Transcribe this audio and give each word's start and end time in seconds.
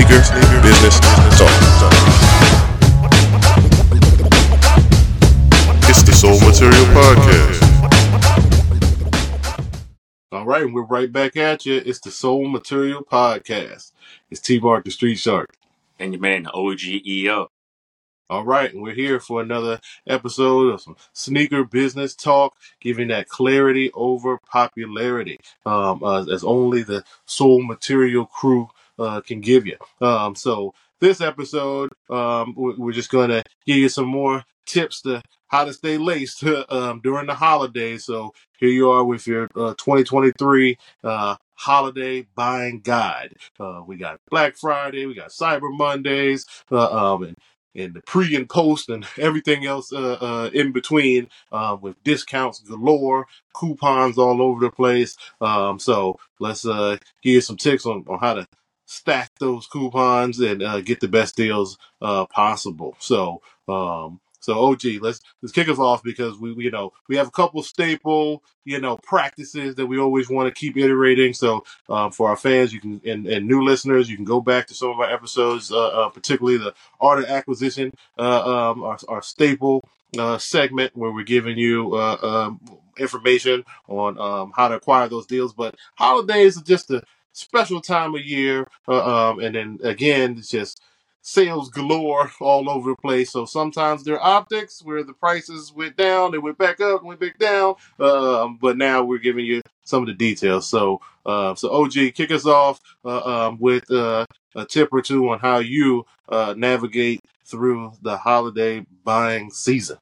Sneaker 0.00 0.62
Business 0.62 0.98
Talk. 1.36 1.50
It's 5.90 6.02
the 6.02 6.12
Sole 6.12 6.40
Material 6.40 6.86
Podcast. 6.94 7.60
All 10.32 10.46
right, 10.46 10.62
and 10.62 10.72
we're 10.72 10.84
right 10.84 11.12
back 11.12 11.36
at 11.36 11.66
you. 11.66 11.82
It's 11.84 12.00
the 12.00 12.10
Sole 12.10 12.48
Material 12.48 13.02
Podcast. 13.02 13.92
It's 14.30 14.40
T 14.40 14.58
Mark, 14.58 14.86
the 14.86 14.90
Street 14.90 15.16
Shark. 15.18 15.54
and 15.98 16.14
your 16.14 16.22
man, 16.22 16.46
OGEO. 16.46 17.48
All 18.30 18.44
right, 18.44 18.72
and 18.72 18.82
we're 18.82 18.94
here 18.94 19.20
for 19.20 19.42
another 19.42 19.80
episode 20.06 20.72
of 20.72 20.80
some 20.80 20.96
sneaker 21.12 21.62
business 21.64 22.14
talk, 22.14 22.54
giving 22.80 23.08
that 23.08 23.28
clarity 23.28 23.90
over 23.92 24.38
popularity, 24.50 25.38
um, 25.66 26.02
uh, 26.02 26.24
as 26.24 26.42
only 26.42 26.82
the 26.82 27.04
Sole 27.26 27.62
Material 27.62 28.24
crew 28.24 28.70
uh, 29.00 29.20
can 29.22 29.40
give 29.40 29.66
you. 29.66 29.76
Um, 30.00 30.34
so 30.36 30.74
this 31.00 31.20
episode, 31.20 31.90
um, 32.10 32.54
we- 32.56 32.74
we're 32.76 32.92
just 32.92 33.10
going 33.10 33.30
to 33.30 33.42
give 33.66 33.78
you 33.78 33.88
some 33.88 34.06
more 34.06 34.44
tips 34.66 35.02
to 35.02 35.22
how 35.48 35.64
to 35.64 35.72
stay 35.72 35.98
laced 35.98 36.44
um, 36.70 37.00
during 37.02 37.26
the 37.26 37.34
holidays. 37.34 38.04
So 38.04 38.32
here 38.58 38.68
you 38.68 38.90
are 38.90 39.04
with 39.04 39.26
your 39.26 39.48
uh, 39.56 39.74
2023 39.78 40.78
uh, 41.04 41.36
holiday 41.54 42.26
buying 42.34 42.80
guide. 42.80 43.34
Uh, 43.58 43.82
we 43.86 43.96
got 43.96 44.20
Black 44.30 44.56
Friday, 44.56 45.06
we 45.06 45.14
got 45.14 45.30
Cyber 45.30 45.76
Mondays, 45.76 46.46
uh, 46.70 47.14
um, 47.14 47.22
and 47.24 47.36
and 47.76 47.94
the 47.94 48.00
pre 48.02 48.34
and 48.34 48.48
post 48.48 48.88
and 48.88 49.06
everything 49.18 49.64
else 49.64 49.92
uh, 49.92 50.18
uh, 50.20 50.50
in 50.52 50.72
between 50.72 51.28
uh, 51.52 51.76
with 51.80 52.02
discounts 52.02 52.60
galore, 52.60 53.26
coupons 53.54 54.18
all 54.18 54.42
over 54.42 54.60
the 54.64 54.72
place. 54.72 55.16
Um, 55.40 55.78
so 55.78 56.18
let's 56.40 56.66
uh, 56.66 56.96
give 57.22 57.34
you 57.34 57.40
some 57.40 57.56
tips 57.56 57.86
on, 57.86 58.04
on 58.08 58.18
how 58.18 58.34
to 58.34 58.46
stack 58.90 59.30
those 59.38 59.68
coupons 59.68 60.40
and 60.40 60.62
uh, 60.62 60.80
get 60.80 60.98
the 60.98 61.08
best 61.08 61.36
deals 61.36 61.78
uh, 62.02 62.26
possible. 62.26 62.96
So 62.98 63.40
um, 63.68 64.20
so 64.40 64.58
OG, 64.58 64.84
let's 65.00 65.20
let's 65.42 65.52
kick 65.52 65.68
us 65.68 65.78
off 65.78 66.02
because 66.02 66.38
we 66.38 66.52
we, 66.52 66.64
you 66.64 66.70
know 66.70 66.92
we 67.08 67.16
have 67.16 67.28
a 67.28 67.30
couple 67.30 67.62
staple 67.62 68.42
you 68.64 68.80
know 68.80 68.96
practices 68.96 69.76
that 69.76 69.86
we 69.86 69.98
always 69.98 70.28
want 70.28 70.52
to 70.52 70.58
keep 70.58 70.76
iterating. 70.76 71.34
So 71.34 71.64
uh, 71.88 72.10
for 72.10 72.30
our 72.30 72.36
fans, 72.36 72.72
you 72.72 72.80
can 72.80 73.00
and, 73.06 73.26
and 73.26 73.46
new 73.46 73.62
listeners, 73.62 74.10
you 74.10 74.16
can 74.16 74.24
go 74.24 74.40
back 74.40 74.66
to 74.68 74.74
some 74.74 74.90
of 74.90 74.98
our 74.98 75.10
episodes, 75.10 75.70
uh, 75.70 75.88
uh, 75.88 76.08
particularly 76.08 76.58
the 76.58 76.74
art 77.00 77.20
of 77.20 77.26
acquisition, 77.26 77.92
uh, 78.18 78.70
um, 78.70 78.82
our, 78.82 78.98
our 79.08 79.22
staple 79.22 79.88
uh, 80.18 80.38
segment 80.38 80.96
where 80.96 81.12
we're 81.12 81.24
giving 81.24 81.58
you 81.58 81.94
uh, 81.94 82.16
um, 82.22 82.60
information 82.98 83.64
on 83.88 84.18
um, 84.18 84.52
how 84.56 84.68
to 84.68 84.76
acquire 84.76 85.08
those 85.08 85.26
deals. 85.26 85.52
But 85.52 85.76
holidays 85.94 86.58
are 86.58 86.64
just 86.64 86.90
a 86.90 87.02
special 87.32 87.80
time 87.80 88.14
of 88.14 88.24
year, 88.24 88.66
uh, 88.88 89.30
um, 89.30 89.40
and 89.40 89.54
then 89.54 89.78
again, 89.82 90.36
it's 90.38 90.48
just 90.48 90.82
sales 91.22 91.68
galore 91.70 92.30
all 92.40 92.68
over 92.68 92.90
the 92.90 92.96
place. 92.96 93.30
So 93.32 93.44
sometimes 93.44 94.04
they're 94.04 94.22
optics 94.22 94.82
where 94.82 95.02
the 95.02 95.12
prices 95.12 95.72
went 95.72 95.96
down, 95.96 96.32
they 96.32 96.38
went 96.38 96.58
back 96.58 96.80
up, 96.80 97.02
went 97.02 97.20
back 97.20 97.38
down. 97.38 97.74
Um, 97.98 98.58
but 98.60 98.76
now 98.76 99.02
we're 99.02 99.18
giving 99.18 99.44
you 99.44 99.62
some 99.84 100.02
of 100.02 100.06
the 100.06 100.14
details. 100.14 100.68
So, 100.68 101.00
uh, 101.26 101.54
so 101.54 101.70
OG, 101.70 102.14
kick 102.14 102.30
us 102.30 102.46
off 102.46 102.80
uh, 103.04 103.48
um, 103.48 103.58
with 103.58 103.90
uh, 103.90 104.26
a 104.54 104.64
tip 104.64 104.88
or 104.92 105.02
two 105.02 105.28
on 105.28 105.38
how 105.40 105.58
you 105.58 106.06
uh, 106.28 106.54
navigate 106.56 107.20
through 107.44 107.92
the 108.02 108.16
holiday 108.16 108.84
buying 109.04 109.50
season. 109.50 109.98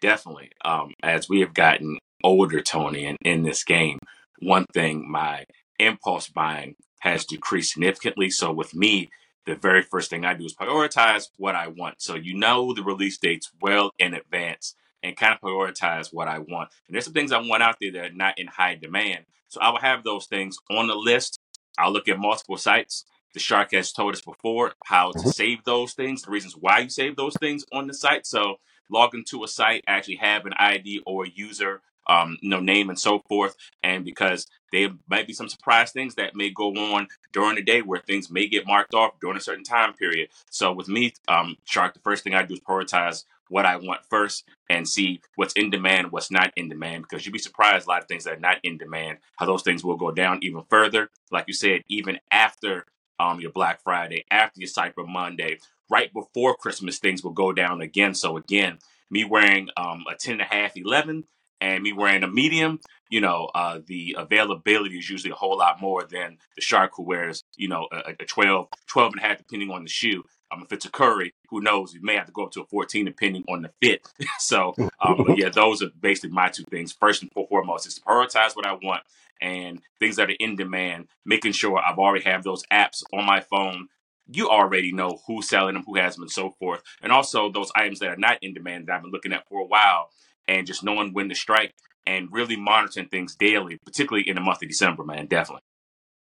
Definitely. 0.00 0.50
Um, 0.64 0.94
as 1.02 1.28
we 1.28 1.40
have 1.40 1.54
gotten 1.54 1.98
older, 2.24 2.60
Tony, 2.60 3.04
and 3.06 3.18
in 3.24 3.42
this 3.42 3.64
game, 3.64 3.98
one 4.40 4.66
thing, 4.72 5.08
my 5.10 5.44
impulse 5.84 6.28
buying 6.28 6.76
has 7.00 7.24
decreased 7.24 7.72
significantly. 7.72 8.30
So 8.30 8.52
with 8.52 8.74
me, 8.74 9.10
the 9.46 9.56
very 9.56 9.82
first 9.82 10.10
thing 10.10 10.24
I 10.24 10.34
do 10.34 10.44
is 10.44 10.54
prioritize 10.54 11.28
what 11.36 11.56
I 11.56 11.68
want. 11.68 12.00
So 12.00 12.14
you 12.14 12.34
know 12.34 12.72
the 12.72 12.82
release 12.82 13.18
dates 13.18 13.50
well 13.60 13.90
in 13.98 14.14
advance 14.14 14.74
and 15.02 15.16
kind 15.16 15.34
of 15.34 15.40
prioritize 15.40 16.08
what 16.12 16.28
I 16.28 16.38
want. 16.38 16.70
And 16.86 16.94
there's 16.94 17.04
some 17.04 17.12
things 17.12 17.32
I 17.32 17.38
want 17.38 17.62
out 17.62 17.76
there 17.80 17.92
that 17.92 18.04
are 18.04 18.14
not 18.14 18.38
in 18.38 18.46
high 18.46 18.76
demand. 18.76 19.24
So 19.48 19.60
I 19.60 19.70
will 19.70 19.80
have 19.80 20.04
those 20.04 20.26
things 20.26 20.56
on 20.70 20.86
the 20.86 20.94
list. 20.94 21.38
I'll 21.78 21.92
look 21.92 22.08
at 22.08 22.18
multiple 22.18 22.56
sites. 22.56 23.04
The 23.34 23.40
Shark 23.40 23.72
has 23.72 23.92
told 23.92 24.14
us 24.14 24.20
before 24.20 24.74
how 24.84 25.12
to 25.12 25.18
mm-hmm. 25.18 25.28
save 25.28 25.64
those 25.64 25.94
things, 25.94 26.22
the 26.22 26.30
reasons 26.30 26.54
why 26.54 26.80
you 26.80 26.90
save 26.90 27.16
those 27.16 27.34
things 27.40 27.64
on 27.72 27.86
the 27.86 27.94
site. 27.94 28.26
So 28.26 28.56
log 28.90 29.14
into 29.14 29.42
a 29.42 29.48
site, 29.48 29.82
actually 29.86 30.16
have 30.16 30.46
an 30.46 30.52
ID 30.58 31.02
or 31.06 31.24
a 31.24 31.30
user, 31.30 31.80
um, 32.06 32.38
you 32.40 32.48
know, 32.48 32.60
name 32.60 32.88
and 32.88 32.98
so 32.98 33.20
forth. 33.28 33.56
And 33.82 34.04
because 34.04 34.46
there 34.72 34.90
might 35.08 35.26
be 35.26 35.32
some 35.32 35.48
surprise 35.48 35.92
things 35.92 36.14
that 36.16 36.34
may 36.34 36.50
go 36.50 36.68
on 36.70 37.08
during 37.32 37.56
the 37.56 37.62
day 37.62 37.82
where 37.82 38.00
things 38.00 38.30
may 38.30 38.48
get 38.48 38.66
marked 38.66 38.94
off 38.94 39.20
during 39.20 39.36
a 39.36 39.40
certain 39.40 39.64
time 39.64 39.92
period. 39.94 40.28
So 40.50 40.72
with 40.72 40.88
me, 40.88 41.12
um, 41.28 41.56
Shark, 41.64 41.94
the 41.94 42.00
first 42.00 42.24
thing 42.24 42.34
I 42.34 42.42
do 42.42 42.54
is 42.54 42.60
prioritize 42.60 43.24
what 43.48 43.66
I 43.66 43.76
want 43.76 44.00
first 44.08 44.44
and 44.70 44.88
see 44.88 45.20
what's 45.36 45.52
in 45.52 45.68
demand, 45.68 46.10
what's 46.10 46.30
not 46.30 46.52
in 46.56 46.70
demand, 46.70 47.04
because 47.08 47.26
you'd 47.26 47.32
be 47.32 47.38
surprised 47.38 47.86
a 47.86 47.90
lot 47.90 48.02
of 48.02 48.08
things 48.08 48.24
that 48.24 48.34
are 48.34 48.40
not 48.40 48.58
in 48.62 48.78
demand, 48.78 49.18
how 49.36 49.44
those 49.44 49.62
things 49.62 49.84
will 49.84 49.96
go 49.96 50.10
down 50.10 50.38
even 50.42 50.62
further. 50.70 51.10
Like 51.30 51.44
you 51.48 51.54
said, 51.54 51.82
even 51.88 52.18
after 52.30 52.86
um, 53.20 53.40
your 53.40 53.52
Black 53.52 53.82
Friday, 53.82 54.24
after 54.30 54.60
your 54.60 54.70
Cyber 54.70 55.06
Monday, 55.06 55.58
right 55.90 56.10
before 56.14 56.54
Christmas, 56.54 56.98
things 56.98 57.22
will 57.22 57.32
go 57.32 57.52
down 57.52 57.82
again. 57.82 58.14
So 58.14 58.38
again, 58.38 58.78
me 59.10 59.24
wearing 59.24 59.68
um, 59.76 60.04
a 60.10 60.14
10 60.14 60.32
and 60.32 60.42
a 60.42 60.44
half, 60.46 60.72
11, 60.74 61.24
and 61.62 61.82
me 61.84 61.92
wearing 61.92 62.24
a 62.24 62.28
medium, 62.28 62.80
you 63.08 63.20
know, 63.20 63.48
uh, 63.54 63.78
the 63.86 64.16
availability 64.18 64.98
is 64.98 65.08
usually 65.08 65.30
a 65.30 65.36
whole 65.36 65.56
lot 65.56 65.80
more 65.80 66.04
than 66.04 66.36
the 66.56 66.60
shark 66.60 66.90
who 66.96 67.04
wears, 67.04 67.44
you 67.56 67.68
know, 67.68 67.86
a, 67.92 68.14
a 68.18 68.24
12, 68.26 68.66
12 68.88 69.12
and 69.12 69.22
a 69.22 69.26
half, 69.26 69.38
depending 69.38 69.70
on 69.70 69.84
the 69.84 69.88
shoe. 69.88 70.24
Um, 70.50 70.62
if 70.64 70.72
it's 70.72 70.86
a 70.86 70.90
Curry, 70.90 71.32
who 71.48 71.60
knows, 71.60 71.94
you 71.94 72.00
may 72.02 72.16
have 72.16 72.26
to 72.26 72.32
go 72.32 72.46
up 72.46 72.50
to 72.52 72.62
a 72.62 72.66
14 72.66 73.04
depending 73.04 73.44
on 73.48 73.62
the 73.62 73.70
fit. 73.80 74.06
so, 74.40 74.74
um, 75.00 75.24
yeah, 75.36 75.50
those 75.50 75.82
are 75.82 75.90
basically 76.00 76.30
my 76.30 76.48
two 76.48 76.64
things. 76.64 76.92
First 76.92 77.22
and 77.22 77.30
foremost 77.32 77.86
is 77.86 77.94
to 77.94 78.00
prioritize 78.00 78.56
what 78.56 78.66
I 78.66 78.72
want 78.72 79.04
and 79.40 79.80
things 80.00 80.16
that 80.16 80.30
are 80.30 80.36
in 80.40 80.56
demand, 80.56 81.06
making 81.24 81.52
sure 81.52 81.78
I've 81.78 81.98
already 81.98 82.24
have 82.24 82.42
those 82.42 82.64
apps 82.72 83.04
on 83.12 83.24
my 83.24 83.40
phone. 83.40 83.86
You 84.26 84.48
already 84.50 84.92
know 84.92 85.20
who's 85.28 85.48
selling 85.48 85.74
them, 85.74 85.84
who 85.86 85.96
has 85.96 86.16
them, 86.16 86.22
and 86.22 86.30
so 86.30 86.50
forth. 86.50 86.82
And 87.02 87.12
also 87.12 87.52
those 87.52 87.70
items 87.76 88.00
that 88.00 88.08
are 88.08 88.16
not 88.16 88.38
in 88.42 88.52
demand 88.52 88.86
that 88.86 88.96
I've 88.96 89.02
been 89.02 89.12
looking 89.12 89.32
at 89.32 89.48
for 89.48 89.60
a 89.60 89.66
while 89.66 90.10
and 90.48 90.66
just 90.66 90.84
knowing 90.84 91.12
when 91.12 91.28
to 91.28 91.34
strike 91.34 91.74
and 92.06 92.28
really 92.32 92.56
monitoring 92.56 93.08
things 93.08 93.36
daily, 93.36 93.78
particularly 93.84 94.28
in 94.28 94.34
the 94.34 94.40
month 94.40 94.62
of 94.62 94.68
December, 94.68 95.04
man. 95.04 95.26
Definitely. 95.26 95.62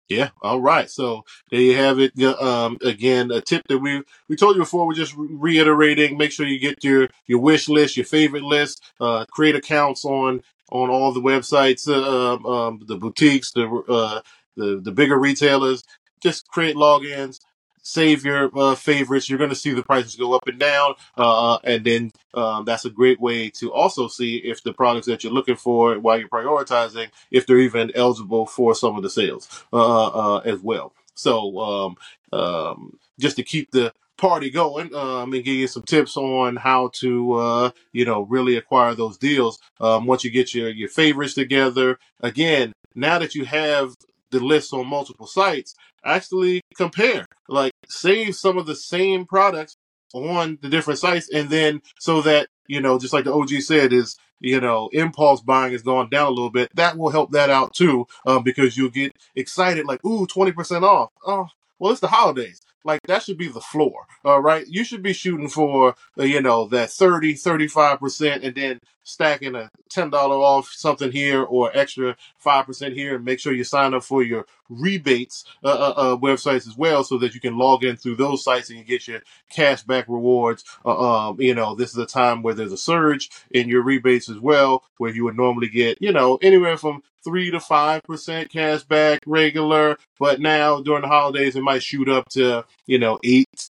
Yeah. 0.09 0.29
All 0.41 0.59
right. 0.59 0.89
So 0.89 1.23
there 1.51 1.61
you 1.61 1.75
have 1.75 1.99
it. 1.99 2.19
Um, 2.19 2.79
again, 2.83 3.29
a 3.29 3.41
tip 3.41 3.67
that 3.67 3.77
we 3.77 4.01
we 4.27 4.35
told 4.35 4.55
you 4.55 4.63
before. 4.63 4.87
We're 4.87 4.93
just 4.95 5.13
reiterating. 5.15 6.17
Make 6.17 6.31
sure 6.31 6.47
you 6.47 6.59
get 6.59 6.83
your 6.83 7.09
your 7.27 7.39
wish 7.39 7.69
list, 7.69 7.95
your 7.95 8.07
favorite 8.07 8.43
list. 8.43 8.83
Uh, 8.99 9.25
create 9.31 9.55
accounts 9.55 10.03
on 10.03 10.41
on 10.71 10.89
all 10.89 11.13
the 11.13 11.21
websites, 11.21 11.87
uh, 11.87 12.33
um, 12.33 12.45
um, 12.45 12.79
the 12.87 12.97
boutiques, 12.97 13.51
the 13.51 13.67
uh, 13.87 14.21
the 14.55 14.81
the 14.83 14.91
bigger 14.91 15.17
retailers. 15.17 15.83
Just 16.21 16.47
create 16.47 16.75
logins. 16.75 17.39
Save 17.83 18.25
your 18.25 18.49
uh, 18.57 18.75
favorites. 18.75 19.29
You're 19.29 19.37
going 19.37 19.51
to 19.51 19.55
see 19.55 19.73
the 19.73 19.83
prices 19.83 20.15
go 20.15 20.33
up 20.33 20.47
and 20.47 20.59
down, 20.59 20.95
uh, 21.17 21.59
and 21.63 21.83
then 21.83 22.11
um, 22.33 22.65
that's 22.65 22.85
a 22.85 22.89
great 22.89 23.19
way 23.19 23.49
to 23.51 23.71
also 23.73 24.07
see 24.07 24.37
if 24.37 24.63
the 24.63 24.73
products 24.73 25.07
that 25.07 25.23
you're 25.23 25.33
looking 25.33 25.55
for 25.55 25.99
while 25.99 26.19
you're 26.19 26.29
prioritizing, 26.29 27.09
if 27.31 27.45
they're 27.45 27.59
even 27.59 27.91
eligible 27.95 28.45
for 28.45 28.75
some 28.75 28.95
of 28.95 29.03
the 29.03 29.09
sales 29.09 29.65
uh, 29.73 30.07
uh, 30.07 30.37
as 30.39 30.59
well. 30.61 30.93
So 31.15 31.59
um, 31.59 31.95
um, 32.31 32.97
just 33.19 33.35
to 33.37 33.43
keep 33.43 33.71
the 33.71 33.93
party 34.17 34.49
going 34.49 34.93
um, 34.93 35.33
and 35.33 35.43
give 35.43 35.55
you 35.55 35.67
some 35.67 35.83
tips 35.83 36.17
on 36.17 36.57
how 36.57 36.91
to 36.93 37.33
uh, 37.33 37.71
you 37.91 38.05
know 38.05 38.21
really 38.23 38.57
acquire 38.57 38.93
those 38.93 39.17
deals. 39.17 39.59
Um, 39.79 40.05
once 40.05 40.23
you 40.23 40.31
get 40.31 40.53
your 40.53 40.69
your 40.69 40.89
favorites 40.89 41.33
together, 41.33 41.99
again, 42.21 42.73
now 42.95 43.19
that 43.19 43.35
you 43.35 43.45
have 43.45 43.95
the 44.31 44.39
list 44.39 44.73
on 44.73 44.85
multiple 44.85 45.25
sites, 45.25 45.73
actually 46.05 46.61
compare, 46.75 47.25
like 47.47 47.71
save 47.87 48.35
some 48.35 48.57
of 48.57 48.65
the 48.65 48.75
same 48.75 49.25
products 49.25 49.75
on 50.13 50.57
the 50.61 50.69
different 50.69 50.99
sites, 50.99 51.29
and 51.33 51.49
then 51.49 51.81
so 51.99 52.21
that 52.21 52.47
you 52.67 52.81
know, 52.81 52.99
just 52.99 53.13
like 53.13 53.25
the 53.25 53.33
OG 53.33 53.49
said, 53.61 53.91
is 53.93 54.17
you 54.39 54.59
know, 54.61 54.89
impulse 54.93 55.41
buying 55.41 55.73
has 55.73 55.81
gone 55.81 56.09
down 56.09 56.27
a 56.27 56.31
little 56.31 56.49
bit. 56.49 56.73
That 56.75 56.97
will 56.97 57.09
help 57.09 57.31
that 57.31 57.49
out 57.49 57.73
too, 57.73 58.07
um, 58.25 58.43
because 58.43 58.77
you'll 58.77 58.89
get 58.89 59.13
excited, 59.35 59.85
like, 59.85 60.03
ooh, 60.05 60.25
20% 60.25 60.83
off. 60.83 61.11
Oh, 61.25 61.47
well, 61.77 61.91
it's 61.91 62.01
the 62.01 62.07
holidays. 62.07 62.61
Like, 62.85 63.01
that 63.07 63.23
should 63.23 63.37
be 63.37 63.49
the 63.49 63.59
floor, 63.59 64.05
all 64.23 64.41
right? 64.41 64.65
You 64.65 64.85
should 64.85 65.03
be 65.03 65.11
shooting 65.11 65.49
for, 65.49 65.95
uh, 66.17 66.23
you 66.23 66.41
know, 66.41 66.65
that 66.69 66.89
30, 66.89 67.35
35%, 67.35 68.43
and 68.43 68.55
then 68.55 68.79
stacking 69.03 69.55
a 69.55 69.69
$10 69.91 70.13
off 70.13 70.69
something 70.71 71.11
here 71.11 71.43
or 71.43 71.75
extra 71.75 72.15
5% 72.43 72.93
here, 72.93 73.15
and 73.15 73.25
make 73.25 73.39
sure 73.39 73.53
you 73.53 73.65
sign 73.65 73.93
up 73.93 74.03
for 74.03 74.23
your 74.23 74.45
rebates 74.69 75.43
uh, 75.63 75.67
uh, 75.67 75.93
uh, 75.97 76.17
websites 76.17 76.67
as 76.67 76.77
well 76.77 77.03
so 77.03 77.17
that 77.17 77.33
you 77.33 77.41
can 77.41 77.57
log 77.57 77.83
in 77.83 77.97
through 77.97 78.15
those 78.15 78.43
sites 78.43 78.69
and 78.69 78.79
you 78.79 78.85
get 78.85 79.07
your 79.07 79.21
cash 79.49 79.83
back 79.83 80.05
rewards. 80.07 80.63
Uh, 80.85 81.29
um, 81.29 81.41
you 81.41 81.55
know, 81.55 81.75
this 81.75 81.89
is 81.89 81.97
a 81.97 82.05
time 82.05 82.41
where 82.41 82.53
there's 82.53 82.71
a 82.71 82.77
surge 82.77 83.29
in 83.51 83.67
your 83.67 83.81
rebates 83.81 84.29
as 84.29 84.39
well, 84.39 84.83
where 84.97 85.13
you 85.13 85.23
would 85.23 85.37
normally 85.37 85.69
get, 85.69 85.97
you 86.01 86.11
know, 86.11 86.37
anywhere 86.41 86.77
from 86.77 87.03
three 87.23 87.51
to 87.51 87.59
five 87.59 88.01
percent 88.03 88.49
cash 88.49 88.83
back 88.83 89.19
regular, 89.25 89.97
but 90.19 90.39
now 90.39 90.81
during 90.81 91.01
the 91.01 91.07
holidays 91.07 91.55
it 91.55 91.61
might 91.61 91.83
shoot 91.83 92.07
up 92.07 92.29
to 92.29 92.63
you 92.85 92.97
know 92.97 93.19
eight 93.23 93.69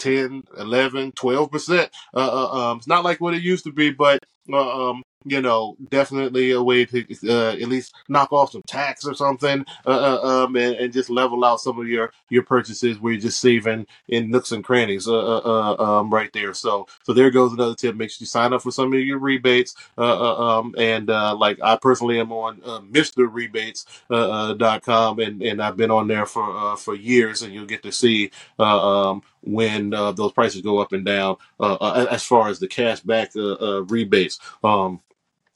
10, 0.00 0.44
11, 0.58 1.12
12%. 1.12 1.78
Uh, 1.78 2.16
uh, 2.16 2.70
um, 2.70 2.78
it's 2.78 2.88
not 2.88 3.04
like 3.04 3.20
what 3.20 3.34
it 3.34 3.42
used 3.42 3.64
to 3.64 3.72
be, 3.72 3.90
but, 3.90 4.18
um, 4.54 5.02
you 5.26 5.42
know, 5.42 5.76
definitely 5.90 6.52
a 6.52 6.62
way 6.62 6.86
to 6.86 7.04
uh, 7.28 7.50
at 7.50 7.68
least 7.68 7.94
knock 8.08 8.32
off 8.32 8.52
some 8.52 8.62
tax 8.66 9.04
or 9.04 9.12
something, 9.12 9.66
uh, 9.84 9.90
uh, 9.90 10.44
um, 10.44 10.56
and, 10.56 10.76
and 10.76 10.92
just 10.94 11.10
level 11.10 11.44
out 11.44 11.60
some 11.60 11.78
of 11.78 11.86
your 11.86 12.10
your 12.30 12.42
purchases 12.42 12.98
where 12.98 13.12
you're 13.12 13.20
just 13.20 13.38
saving 13.38 13.86
in 14.08 14.30
nooks 14.30 14.52
and 14.52 14.64
crannies, 14.64 15.06
uh, 15.06 15.12
uh, 15.12 15.40
uh, 15.78 15.82
um, 15.82 16.08
right 16.08 16.32
there. 16.32 16.54
So, 16.54 16.86
so 17.02 17.12
there 17.12 17.30
goes 17.30 17.52
another 17.52 17.74
tip. 17.74 17.96
Make 17.96 18.10
sure 18.10 18.22
you 18.22 18.26
sign 18.26 18.54
up 18.54 18.62
for 18.62 18.70
some 18.72 18.94
of 18.94 19.00
your 19.00 19.18
rebates, 19.18 19.74
um, 19.98 20.74
and 20.78 21.08
like 21.08 21.58
I 21.62 21.76
personally 21.76 22.18
am 22.18 22.32
on 22.32 22.62
uh, 22.64 22.80
MrRebates 22.80 23.84
uh, 24.10 24.30
uh, 24.30 24.54
dot 24.54 24.82
com, 24.82 25.18
and 25.18 25.42
and 25.42 25.62
I've 25.62 25.76
been 25.76 25.90
on 25.90 26.08
there 26.08 26.24
for 26.24 26.78
for 26.78 26.94
years, 26.94 27.42
and 27.42 27.52
you'll 27.52 27.66
get 27.66 27.82
to 27.82 27.92
see 27.92 28.30
uh, 28.58 29.10
um, 29.10 29.22
when 29.42 29.92
uh, 29.92 30.12
those 30.12 30.32
prices 30.32 30.62
go 30.62 30.78
up 30.78 30.92
and 30.92 31.04
down 31.04 31.36
uh, 31.58 31.74
uh, 31.74 32.06
as 32.10 32.22
far 32.24 32.48
as 32.48 32.58
the 32.58 32.68
cash 32.68 33.00
back 33.00 33.32
rebates. 33.34 34.39
Um, 34.62 35.00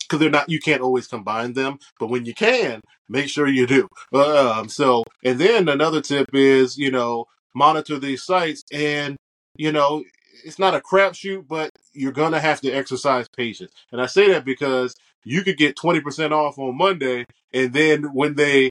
because 0.01 0.21
they're 0.21 0.31
not, 0.31 0.51
you 0.51 0.61
can't 0.61 0.83
always 0.83 1.07
combine 1.07 1.55
them, 1.55 1.79
but 1.99 2.09
when 2.11 2.27
you 2.27 2.35
can, 2.35 2.83
make 3.09 3.29
sure 3.29 3.49
you 3.49 3.67
do. 3.67 3.89
Um, 4.13 4.69
so, 4.69 5.03
and 5.25 5.39
then 5.39 5.67
another 5.67 6.03
tip 6.03 6.29
is, 6.35 6.77
you 6.77 6.91
know, 6.91 7.25
monitor 7.55 7.99
these 7.99 8.23
sites 8.23 8.65
and, 8.71 9.17
you 9.57 9.73
know, 9.73 10.05
it's 10.45 10.59
not 10.59 10.75
a 10.75 10.81
crapshoot, 10.81 11.49
but 11.49 11.71
you're 11.95 12.13
gonna 12.13 12.39
have 12.39 12.61
to 12.61 12.71
exercise 12.71 13.29
patience. 13.35 13.73
And 13.93 14.01
I 14.01 14.07
say 14.07 14.29
that 14.29 14.45
because 14.45 14.95
you 15.25 15.43
could 15.43 15.57
get 15.57 15.77
20% 15.77 16.33
off 16.33 16.59
on 16.59 16.77
Monday, 16.77 17.25
and 17.55 17.73
then 17.73 18.13
when 18.13 18.35
they 18.35 18.69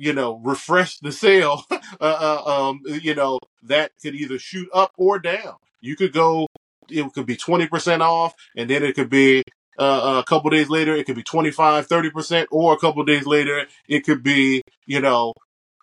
you 0.00 0.14
know, 0.14 0.40
refresh 0.42 0.98
the 1.00 1.12
sale, 1.12 1.62
uh, 1.70 1.76
uh, 2.00 2.42
um, 2.46 2.80
you 2.86 3.14
know, 3.14 3.38
that 3.62 3.92
could 4.02 4.14
either 4.14 4.38
shoot 4.38 4.66
up 4.72 4.92
or 4.96 5.18
down. 5.18 5.56
You 5.82 5.94
could 5.94 6.14
go, 6.14 6.46
it 6.92 7.12
could 7.12 7.26
be 7.26 7.36
20% 7.36 8.00
off, 8.00 8.34
and 8.56 8.68
then 8.68 8.82
it 8.82 8.94
could 8.94 9.10
be 9.10 9.42
uh, 9.78 10.22
a 10.24 10.28
couple 10.28 10.50
days 10.50 10.68
later, 10.68 10.94
it 10.94 11.06
could 11.06 11.16
be 11.16 11.22
25, 11.22 11.88
30%, 11.88 12.46
or 12.50 12.72
a 12.72 12.78
couple 12.78 13.04
days 13.04 13.26
later, 13.26 13.66
it 13.88 14.00
could 14.00 14.22
be, 14.22 14.62
you 14.86 15.00
know, 15.00 15.32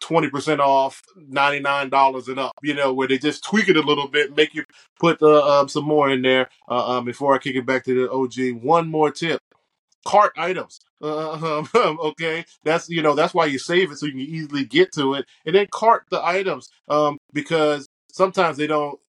20% 0.04 0.60
off, 0.60 1.02
$99 1.18 2.28
and 2.28 2.40
up, 2.40 2.52
you 2.62 2.74
know, 2.76 2.94
where 2.94 3.08
they 3.08 3.18
just 3.18 3.44
tweak 3.44 3.68
it 3.68 3.78
a 3.78 3.82
little 3.82 4.08
bit, 4.08 4.36
make 4.36 4.54
you 4.54 4.64
put 5.00 5.22
uh, 5.22 5.62
um, 5.62 5.68
some 5.68 5.86
more 5.86 6.10
in 6.10 6.22
there. 6.22 6.50
Uh, 6.70 6.98
um, 6.98 7.06
before 7.06 7.34
I 7.34 7.40
kick 7.40 7.56
it 7.56 7.66
back 7.66 7.84
to 7.86 7.94
the 7.94 8.12
OG, 8.12 8.62
one 8.62 8.88
more 8.88 9.10
tip 9.12 9.42
cart 10.06 10.34
items. 10.38 10.80
Uh, 11.02 11.64
um, 11.74 12.00
okay, 12.00 12.46
that's 12.64 12.90
you 12.90 13.02
know 13.02 13.14
that's 13.14 13.34
why 13.34 13.46
you 13.46 13.60
save 13.60 13.92
it 13.92 13.98
so 13.98 14.06
you 14.06 14.14
can 14.14 14.22
easily 14.22 14.66
get 14.66 14.92
to 14.94 15.16
it, 15.16 15.26
and 15.46 15.56
then 15.56 15.68
cart 15.72 16.06
the 16.10 16.24
items 16.24 16.70
um, 16.88 17.18
because 17.34 17.88
sometimes 18.12 18.58
they 18.58 18.68
don't. 18.68 19.00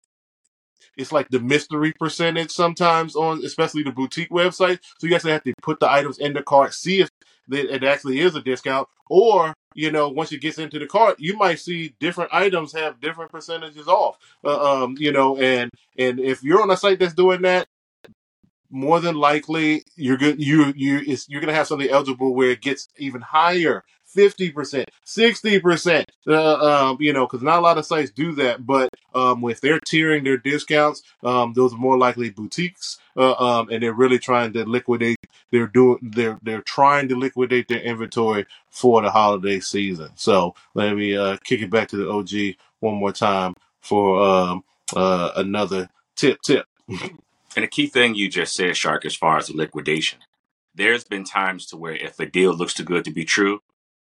It's 0.99 1.13
like 1.13 1.29
the 1.31 1.41
mystery 1.41 1.93
percentage 1.99 2.51
sometimes 2.51 3.17
on, 3.17 3.45
especially 3.45 3.85
the 3.85 3.93
boutique 3.93 4.31
website. 4.31 4.81
So 4.99 5.07
you 5.07 5.15
actually 5.15 5.33
have 5.33 5.45
to 5.45 5.55
put 5.63 5.81
the 5.81 5.91
items 5.91 6.19
in 6.19 6.35
the 6.35 6.43
cart, 6.43 6.75
see 6.75 7.01
if 7.01 7.09
it 7.51 7.83
actually 7.85 8.21
is 8.21 8.35
a 8.35 8.43
discount, 8.43 8.89
or 9.09 9.55
you 9.75 9.91
know 9.91 10.09
once 10.09 10.33
it 10.33 10.41
gets 10.41 10.59
into 10.59 10.79
the 10.79 10.87
cart, 10.87 11.17
you 11.19 11.37
might 11.37 11.61
see 11.61 11.95
different 12.01 12.35
items 12.35 12.73
have 12.73 13.01
different 13.01 13.31
percentages 13.31 13.89
off. 13.89 14.19
Uh, 14.45 14.83
um, 14.85 14.97
you 14.99 15.13
know, 15.13 15.39
and 15.39 15.71
and 15.97 16.21
if 16.21 16.43
you're 16.43 16.61
on 16.61 16.71
a 16.71 16.77
site 16.77 16.99
that's 16.99 17.15
doing 17.15 17.43
that, 17.43 17.67
more 18.71 19.01
than 19.01 19.15
likely 19.15 19.83
you're 19.97 20.17
good 20.17 20.43
you 20.43 20.73
you 20.77 21.01
you're 21.29 21.41
gonna 21.41 21.55
have 21.55 21.67
something 21.67 21.89
eligible 21.89 22.35
where 22.35 22.51
it 22.51 22.61
gets 22.61 22.89
even 22.99 23.21
higher 23.21 23.83
50% 24.17 24.85
60% 25.07 26.05
uh, 26.27 26.55
um, 26.55 26.97
you 27.01 27.13
know 27.13 27.27
because 27.27 27.43
not 27.43 27.59
a 27.59 27.63
lot 27.63 27.79
of 27.79 27.87
sites 27.87 28.11
do 28.11 28.33
that 28.33 28.67
but 28.67 28.89
um, 29.15 29.45
if 29.45 29.61
they're 29.61 29.81
tiering 29.81 30.25
their 30.25 30.37
discounts 30.37 31.03
um, 31.23 31.53
those 31.53 31.75
are 31.75 31.79
more 31.79 31.99
likely 31.99 32.31
boutiques 32.31 32.99
uh, 33.17 33.35
um, 33.35 33.69
and 33.71 33.83
they're 33.83 33.93
really 33.93 34.19
trying 34.19 34.53
to 34.53 34.65
liquidate 34.65 35.19
they're 35.51 35.67
doing 35.67 35.99
they're 36.03 36.39
they're 36.43 36.63
trying 36.63 37.09
to 37.09 37.17
liquidate 37.17 37.69
their 37.69 37.81
inventory 37.81 38.47
for 38.71 39.03
the 39.03 39.11
holiday 39.11 39.61
season. 39.61 40.11
So 40.15 40.55
let 40.75 40.95
me 40.95 41.17
uh, 41.17 41.37
kick 41.45 41.63
it 41.63 41.71
back 41.71 41.89
to 41.89 41.97
the 41.97 42.09
og 42.09 42.31
one 42.81 42.97
more 42.97 43.13
time 43.13 43.55
for 43.81 44.23
um, 44.23 44.65
uh, 44.95 45.33
another 45.37 45.89
tip 46.17 46.41
tip. 46.43 46.67
And 47.57 47.65
a 47.65 47.69
key 47.69 47.89
thing 47.89 48.15
you 48.15 48.29
just 48.29 48.55
said, 48.55 48.77
Shark, 48.77 49.05
as 49.05 49.17
far 49.17 49.39
as 49.39 49.49
the 49.49 49.57
liquidation, 49.57 50.19
there's 50.75 51.03
been 51.03 51.25
times 51.25 51.67
to 51.67 51.77
where 51.77 51.97
if 51.97 52.21
a 52.21 52.27
deal 52.27 52.55
looks 52.55 52.75
too 52.75 52.85
good 52.85 53.05
to 53.07 53.11
be 53.11 53.25
true, 53.25 53.63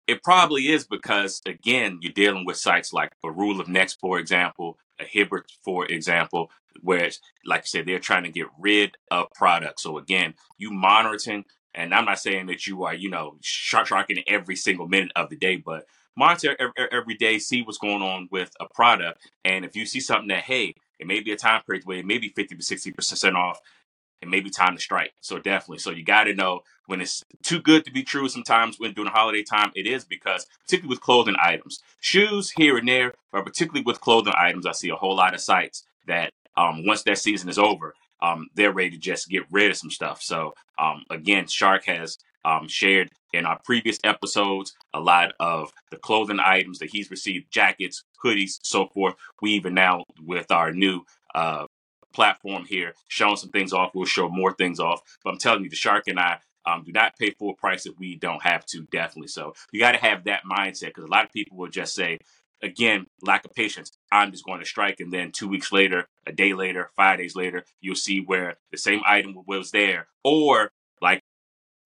it 0.07 0.23
probably 0.23 0.69
is 0.69 0.87
because 0.87 1.41
again, 1.45 1.99
you're 2.01 2.13
dealing 2.13 2.45
with 2.45 2.57
sites 2.57 2.93
like 2.93 3.11
a 3.23 3.31
Rule 3.31 3.59
of 3.59 3.67
Next, 3.67 3.99
for 3.99 4.19
example, 4.19 4.77
a 4.99 5.03
Hibbett, 5.03 5.43
for 5.63 5.85
example, 5.85 6.49
where 6.81 7.09
like 7.45 7.61
I 7.61 7.65
said, 7.65 7.85
they're 7.85 7.99
trying 7.99 8.23
to 8.23 8.31
get 8.31 8.47
rid 8.59 8.95
of 9.11 9.27
products. 9.35 9.83
So 9.83 9.97
again, 9.97 10.33
you 10.57 10.71
monitoring, 10.71 11.45
and 11.75 11.93
I'm 11.93 12.05
not 12.05 12.19
saying 12.19 12.47
that 12.47 12.65
you 12.65 12.83
are, 12.83 12.95
you 12.95 13.09
know, 13.09 13.37
shark 13.41 13.87
sharking 13.87 14.23
every 14.27 14.55
single 14.55 14.87
minute 14.87 15.11
of 15.15 15.29
the 15.29 15.35
day, 15.35 15.57
but 15.57 15.85
monitor 16.15 16.55
every, 16.91 17.15
day, 17.15 17.37
see 17.37 17.61
what's 17.61 17.77
going 17.77 18.01
on 18.01 18.27
with 18.31 18.51
a 18.59 18.65
product, 18.73 19.19
and 19.45 19.65
if 19.65 19.75
you 19.75 19.85
see 19.85 19.99
something 19.99 20.29
that 20.29 20.43
hey, 20.43 20.73
it 20.99 21.05
may 21.05 21.19
be 21.19 21.31
a 21.31 21.37
time 21.37 21.61
period 21.63 21.85
where 21.85 21.99
it 21.99 22.05
may 22.05 22.17
be 22.17 22.29
50 22.29 22.55
to 22.55 22.63
60 22.63 22.91
percent 22.93 23.35
off 23.35 23.59
it 24.21 24.27
may 24.27 24.39
be 24.39 24.49
time 24.49 24.75
to 24.75 24.81
strike. 24.81 25.13
So 25.21 25.37
definitely. 25.39 25.79
So 25.79 25.91
you 25.91 26.03
got 26.03 26.25
to 26.25 26.33
know 26.33 26.61
when 26.87 27.01
it's 27.01 27.23
too 27.43 27.61
good 27.61 27.85
to 27.85 27.91
be 27.91 28.03
true. 28.03 28.29
Sometimes 28.29 28.79
when 28.79 28.93
during 28.93 29.11
the 29.11 29.17
holiday 29.17 29.43
time, 29.43 29.71
it 29.75 29.85
is 29.85 30.05
because 30.05 30.45
particularly 30.63 30.89
with 30.89 31.01
clothing 31.01 31.35
items, 31.39 31.81
shoes 31.99 32.51
here 32.51 32.77
and 32.77 32.87
there, 32.87 33.13
but 33.31 33.45
particularly 33.45 33.83
with 33.83 34.01
clothing 34.01 34.33
items, 34.35 34.65
I 34.65 34.71
see 34.71 34.89
a 34.89 34.95
whole 34.95 35.15
lot 35.15 35.33
of 35.33 35.41
sites 35.41 35.83
that 36.07 36.31
um, 36.55 36.85
once 36.85 37.03
that 37.03 37.19
season 37.19 37.49
is 37.49 37.59
over, 37.59 37.93
um, 38.21 38.47
they're 38.55 38.73
ready 38.73 38.91
to 38.91 38.97
just 38.97 39.29
get 39.29 39.43
rid 39.51 39.69
of 39.69 39.77
some 39.77 39.91
stuff. 39.91 40.21
So 40.21 40.53
um, 40.79 41.03
again, 41.09 41.47
Shark 41.47 41.85
has 41.85 42.17
um, 42.43 42.67
shared 42.67 43.09
in 43.33 43.45
our 43.45 43.59
previous 43.63 43.99
episodes 44.03 44.73
a 44.93 44.99
lot 44.99 45.33
of 45.39 45.71
the 45.91 45.97
clothing 45.97 46.39
items 46.39 46.79
that 46.79 46.89
he's 46.89 47.11
received, 47.11 47.51
jackets, 47.51 48.03
hoodies, 48.23 48.57
so 48.63 48.87
forth. 48.87 49.15
We 49.41 49.51
even 49.51 49.73
now 49.73 50.05
with 50.25 50.49
our 50.51 50.71
new 50.71 51.01
uh, 51.35 51.65
platform 52.13 52.65
here, 52.65 52.93
showing 53.07 53.37
some 53.37 53.49
things 53.49 53.73
off. 53.73 53.91
We'll 53.93 54.05
show 54.05 54.29
more 54.29 54.53
things 54.53 54.79
off. 54.79 55.01
But 55.23 55.31
I'm 55.31 55.39
telling 55.39 55.63
you, 55.63 55.69
the 55.69 55.75
shark 55.75 56.03
and 56.07 56.19
I 56.19 56.39
um, 56.65 56.83
do 56.83 56.91
not 56.91 57.17
pay 57.17 57.31
full 57.31 57.53
price 57.53 57.85
if 57.85 57.97
we 57.97 58.15
don't 58.15 58.43
have 58.43 58.65
to, 58.67 58.83
definitely. 58.91 59.29
So 59.29 59.53
you 59.71 59.79
got 59.79 59.93
to 59.93 59.99
have 59.99 60.25
that 60.25 60.43
mindset 60.43 60.87
because 60.87 61.05
a 61.05 61.11
lot 61.11 61.25
of 61.25 61.31
people 61.31 61.57
will 61.57 61.69
just 61.69 61.95
say, 61.95 62.19
again, 62.61 63.07
lack 63.21 63.45
of 63.45 63.53
patience. 63.53 63.91
I'm 64.11 64.31
just 64.31 64.45
going 64.45 64.59
to 64.59 64.65
strike. 64.65 64.99
And 64.99 65.11
then 65.11 65.31
two 65.31 65.47
weeks 65.47 65.71
later, 65.71 66.07
a 66.25 66.31
day 66.31 66.53
later, 66.53 66.89
five 66.95 67.19
days 67.19 67.35
later, 67.35 67.63
you'll 67.79 67.95
see 67.95 68.19
where 68.19 68.57
the 68.71 68.77
same 68.77 69.01
item 69.05 69.35
was 69.45 69.71
there. 69.71 70.07
Or 70.23 70.71
like 71.01 71.21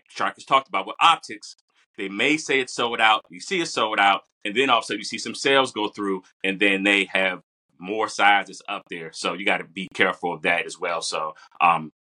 Shark 0.08 0.36
has 0.36 0.46
talked 0.46 0.68
about 0.68 0.88
with 0.88 0.96
optics, 1.00 1.56
they 1.98 2.10
may 2.10 2.38
say 2.38 2.60
it's 2.60 2.74
sold 2.74 3.00
out. 3.00 3.26
You 3.30 3.40
see 3.40 3.62
it 3.62 3.68
sold 3.68 4.00
out. 4.00 4.22
And 4.44 4.56
then 4.56 4.70
all 4.70 4.80
of 4.80 4.84
a 4.84 4.86
sudden 4.86 5.00
you 5.00 5.06
see 5.06 5.20
some 5.20 5.36
sales 5.36 5.72
go 5.72 5.90
through 5.90 6.24
and 6.44 6.60
then 6.60 6.84
they 6.84 7.06
have 7.06 7.44
more 7.82 8.08
sizes 8.08 8.62
up 8.70 8.84
there. 8.90 9.12
So 9.12 9.34
you 9.34 9.46
got 9.46 9.58
to 9.58 9.66
be 9.66 9.88
careful 9.94 10.34
of 10.34 10.44
that 10.44 10.66
as 10.66 10.80
well. 10.80 11.02
So 11.02 11.36
um, 11.60 11.92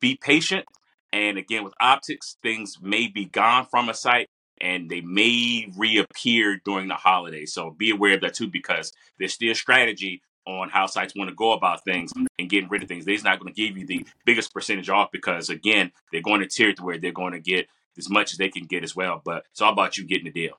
be 0.00 0.18
patient. 0.20 0.66
And 1.12 1.38
again, 1.38 1.64
with 1.64 1.74
optics, 1.80 2.36
things 2.42 2.78
may 2.80 3.08
be 3.08 3.24
gone 3.24 3.66
from 3.70 3.88
a 3.88 3.94
site 3.94 4.28
and 4.60 4.90
they 4.90 5.00
may 5.00 5.72
reappear 5.76 6.60
during 6.64 6.88
the 6.88 6.94
holidays. 6.94 7.52
So 7.52 7.70
be 7.70 7.90
aware 7.90 8.14
of 8.14 8.20
that 8.20 8.34
too, 8.34 8.48
because 8.48 8.92
there's 9.18 9.34
still 9.34 9.54
strategy 9.54 10.22
on 10.46 10.68
how 10.68 10.86
sites 10.86 11.14
want 11.16 11.28
to 11.28 11.34
go 11.34 11.52
about 11.52 11.84
things 11.84 12.12
and 12.38 12.50
getting 12.50 12.68
rid 12.68 12.82
of 12.82 12.88
things. 12.88 13.04
They're 13.04 13.16
not 13.22 13.40
going 13.40 13.52
to 13.52 13.60
give 13.60 13.76
you 13.76 13.86
the 13.86 14.06
biggest 14.24 14.52
percentage 14.52 14.88
off 14.88 15.10
because 15.12 15.48
again, 15.48 15.92
they're 16.12 16.22
going 16.22 16.40
to 16.40 16.46
tier 16.46 16.72
to 16.72 16.82
where 16.82 16.98
they're 16.98 17.12
going 17.12 17.32
to 17.32 17.40
get 17.40 17.66
as 17.98 18.08
much 18.08 18.32
as 18.32 18.38
they 18.38 18.48
can 18.48 18.64
get 18.64 18.84
as 18.84 18.94
well. 18.94 19.20
But 19.24 19.44
it's 19.50 19.60
all 19.60 19.72
about 19.72 19.96
you 19.96 20.04
getting 20.06 20.24
the 20.24 20.30
deal 20.30 20.58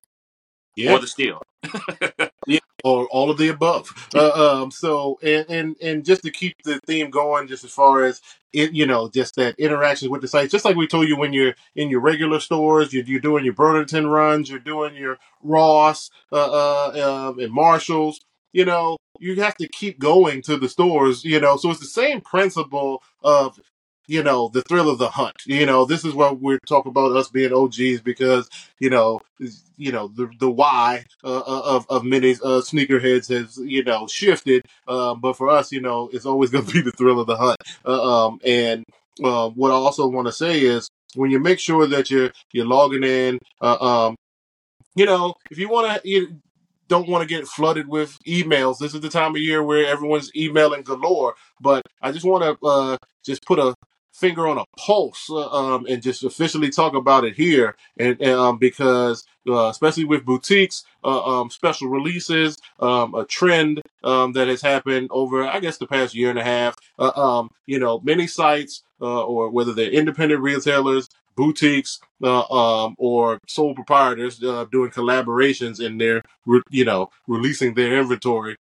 yeah 0.76 0.94
or 0.94 1.00
the 1.00 1.08
steal. 1.08 1.42
Yeah, 2.48 2.60
or 2.84 3.08
all 3.12 3.30
of 3.30 3.38
the 3.38 3.50
above. 3.50 3.90
Uh, 4.16 4.62
um, 4.64 4.72
so, 4.72 5.20
and, 5.22 5.46
and 5.50 5.76
and 5.82 6.06
just 6.06 6.24
to 6.24 6.32
keep 6.32 6.56
the 6.64 6.80
theme 6.88 7.10
going, 7.12 7.48
just 7.48 7.64
as 7.64 7.72
far 7.72 8.04
as 8.04 8.22
it, 8.52 8.74
you 8.74 8.86
know, 8.86 9.10
just 9.10 9.36
that 9.36 9.56
interaction 9.60 10.10
with 10.10 10.22
the 10.22 10.28
sites, 10.28 10.52
just 10.52 10.66
like 10.66 10.76
we 10.76 10.88
told 10.88 11.08
you 11.08 11.18
when 11.18 11.34
you're 11.34 11.54
in 11.76 11.90
your 11.90 12.02
regular 12.02 12.40
stores, 12.40 12.94
you're, 12.94 13.06
you're 13.06 13.20
doing 13.20 13.46
your 13.46 13.54
Burlington 13.54 14.08
runs, 14.08 14.50
you're 14.50 14.60
doing 14.60 14.96
your 14.96 15.20
Ross, 15.44 16.10
uh, 16.32 16.36
uh, 16.36 17.30
um, 17.30 17.40
and 17.40 17.54
Marshalls. 17.54 18.20
You 18.54 18.66
know, 18.66 18.98
you 19.20 19.40
have 19.42 19.56
to 19.58 19.68
keep 19.70 20.00
going 20.00 20.42
to 20.44 20.58
the 20.58 20.68
stores. 20.68 21.24
You 21.24 21.40
know, 21.40 21.58
so 21.58 21.70
it's 21.70 21.80
the 21.80 21.86
same 21.86 22.22
principle 22.22 23.04
of 23.24 23.60
you 24.08 24.24
know, 24.24 24.50
the 24.50 24.62
thrill 24.64 24.90
of 24.90 24.98
the 24.98 25.10
hunt. 25.10 25.36
You 25.46 25.66
know, 25.66 25.86
this 25.86 26.04
is 26.04 26.14
what 26.14 26.40
we're 26.40 26.60
talking 26.68 26.90
about 26.90 27.16
us 27.16 27.30
being 27.30 27.54
OGs 27.54 28.02
because, 28.02 28.50
you 28.80 28.90
know, 28.90 29.22
you 29.78 29.92
know, 29.92 30.08
the 30.10 30.30
the 30.40 30.50
why 30.50 31.06
uh, 31.24 31.40
uh, 31.40 31.62
of 31.66 31.86
of 31.90 32.04
many 32.04 32.32
uh, 32.32 32.62
sneakerheads 32.62 33.30
has 33.30 33.58
you 33.58 33.84
know 33.84 34.08
shifted, 34.08 34.66
uh, 34.88 35.16
but 35.16 35.38
for 35.38 35.50
us, 35.50 35.72
you 35.72 35.82
know, 35.82 36.10
it's 36.14 36.26
always 36.26 36.50
going 36.52 36.66
to 36.66 36.74
be 36.74 36.82
the 36.82 36.92
thrill 36.92 37.20
of 37.20 37.28
the 37.28 37.38
hunt. 37.38 37.58
Uh, 37.86 38.28
um, 38.28 38.40
and 38.46 38.84
uh, 39.24 39.50
what 39.50 39.72
I 39.72 39.76
also 39.76 40.08
want 40.08 40.28
to 40.28 40.34
say 40.34 40.60
is 40.62 40.90
when 41.16 41.32
you 41.32 41.40
make 41.40 41.60
sure 41.60 41.88
that 41.88 42.12
you're 42.12 42.32
you're 42.52 42.66
logging 42.66 43.04
in, 43.04 43.40
um, 43.62 44.16
you 44.96 45.06
know, 45.06 45.34
if 45.50 45.58
you 45.58 45.70
want 45.70 46.02
to, 46.02 46.10
you 46.10 46.42
don't 46.88 47.08
want 47.08 47.22
to 47.22 47.36
get 47.36 47.48
flooded 47.48 47.88
with 47.88 48.18
emails. 48.28 48.78
This 48.78 48.94
is 48.94 49.00
the 49.00 49.10
time 49.10 49.36
of 49.36 49.42
year 49.42 49.64
where 49.64 49.88
everyone's 49.88 50.30
emailing 50.36 50.84
galore. 50.84 51.36
But 51.62 51.84
I 52.02 52.12
just 52.12 52.26
want 52.26 52.44
to 52.44 52.68
uh, 52.68 52.98
just 53.24 53.46
put 53.46 53.60
a 53.60 53.74
finger 54.12 54.48
on 54.48 54.58
a 54.58 54.66
pulse 54.78 55.30
uh, 55.30 55.50
um, 55.50 55.86
and 55.90 56.02
just 56.02 56.24
officially 56.24 56.70
talk 56.70 56.94
about 56.94 57.24
it 57.24 57.36
here, 57.36 57.76
and, 57.98 58.20
and, 58.22 58.32
um, 58.32 58.58
because 58.58 59.26
uh, 59.48 59.68
especially 59.70 60.06
with 60.06 60.26
boutiques, 60.26 60.84
uh, 61.04 61.24
um, 61.42 61.50
special 61.50 61.88
releases, 61.88 62.58
um, 62.80 63.16
a 63.16 63.26
trend 63.26 63.82
um, 64.04 64.34
that 64.34 64.48
has 64.48 64.62
happened 64.62 65.08
over, 65.12 65.44
I 65.44 65.60
guess, 65.60 65.78
the 65.78 65.88
past 65.88 66.14
year 66.14 66.30
and 66.30 66.40
a 66.40 66.44
half. 66.44 66.76
Uh, 67.00 67.12
um, 67.16 67.50
you 67.66 67.80
know, 67.80 68.00
many 68.02 68.28
sites, 68.28 68.84
uh, 69.02 69.24
or 69.24 69.50
whether 69.50 69.74
they're 69.74 69.90
independent 69.90 70.42
retailers, 70.42 71.10
boutiques, 71.36 72.00
uh, 72.24 72.90
or 72.98 73.40
sole 73.48 73.74
proprietors 73.74 74.38
doing 74.38 74.92
collaborations 74.92 75.84
in 75.84 75.98
their, 75.98 76.22
you 76.70 76.86
know, 76.86 77.10
releasing 77.28 77.74
their 77.74 78.00
inventory 78.00 78.58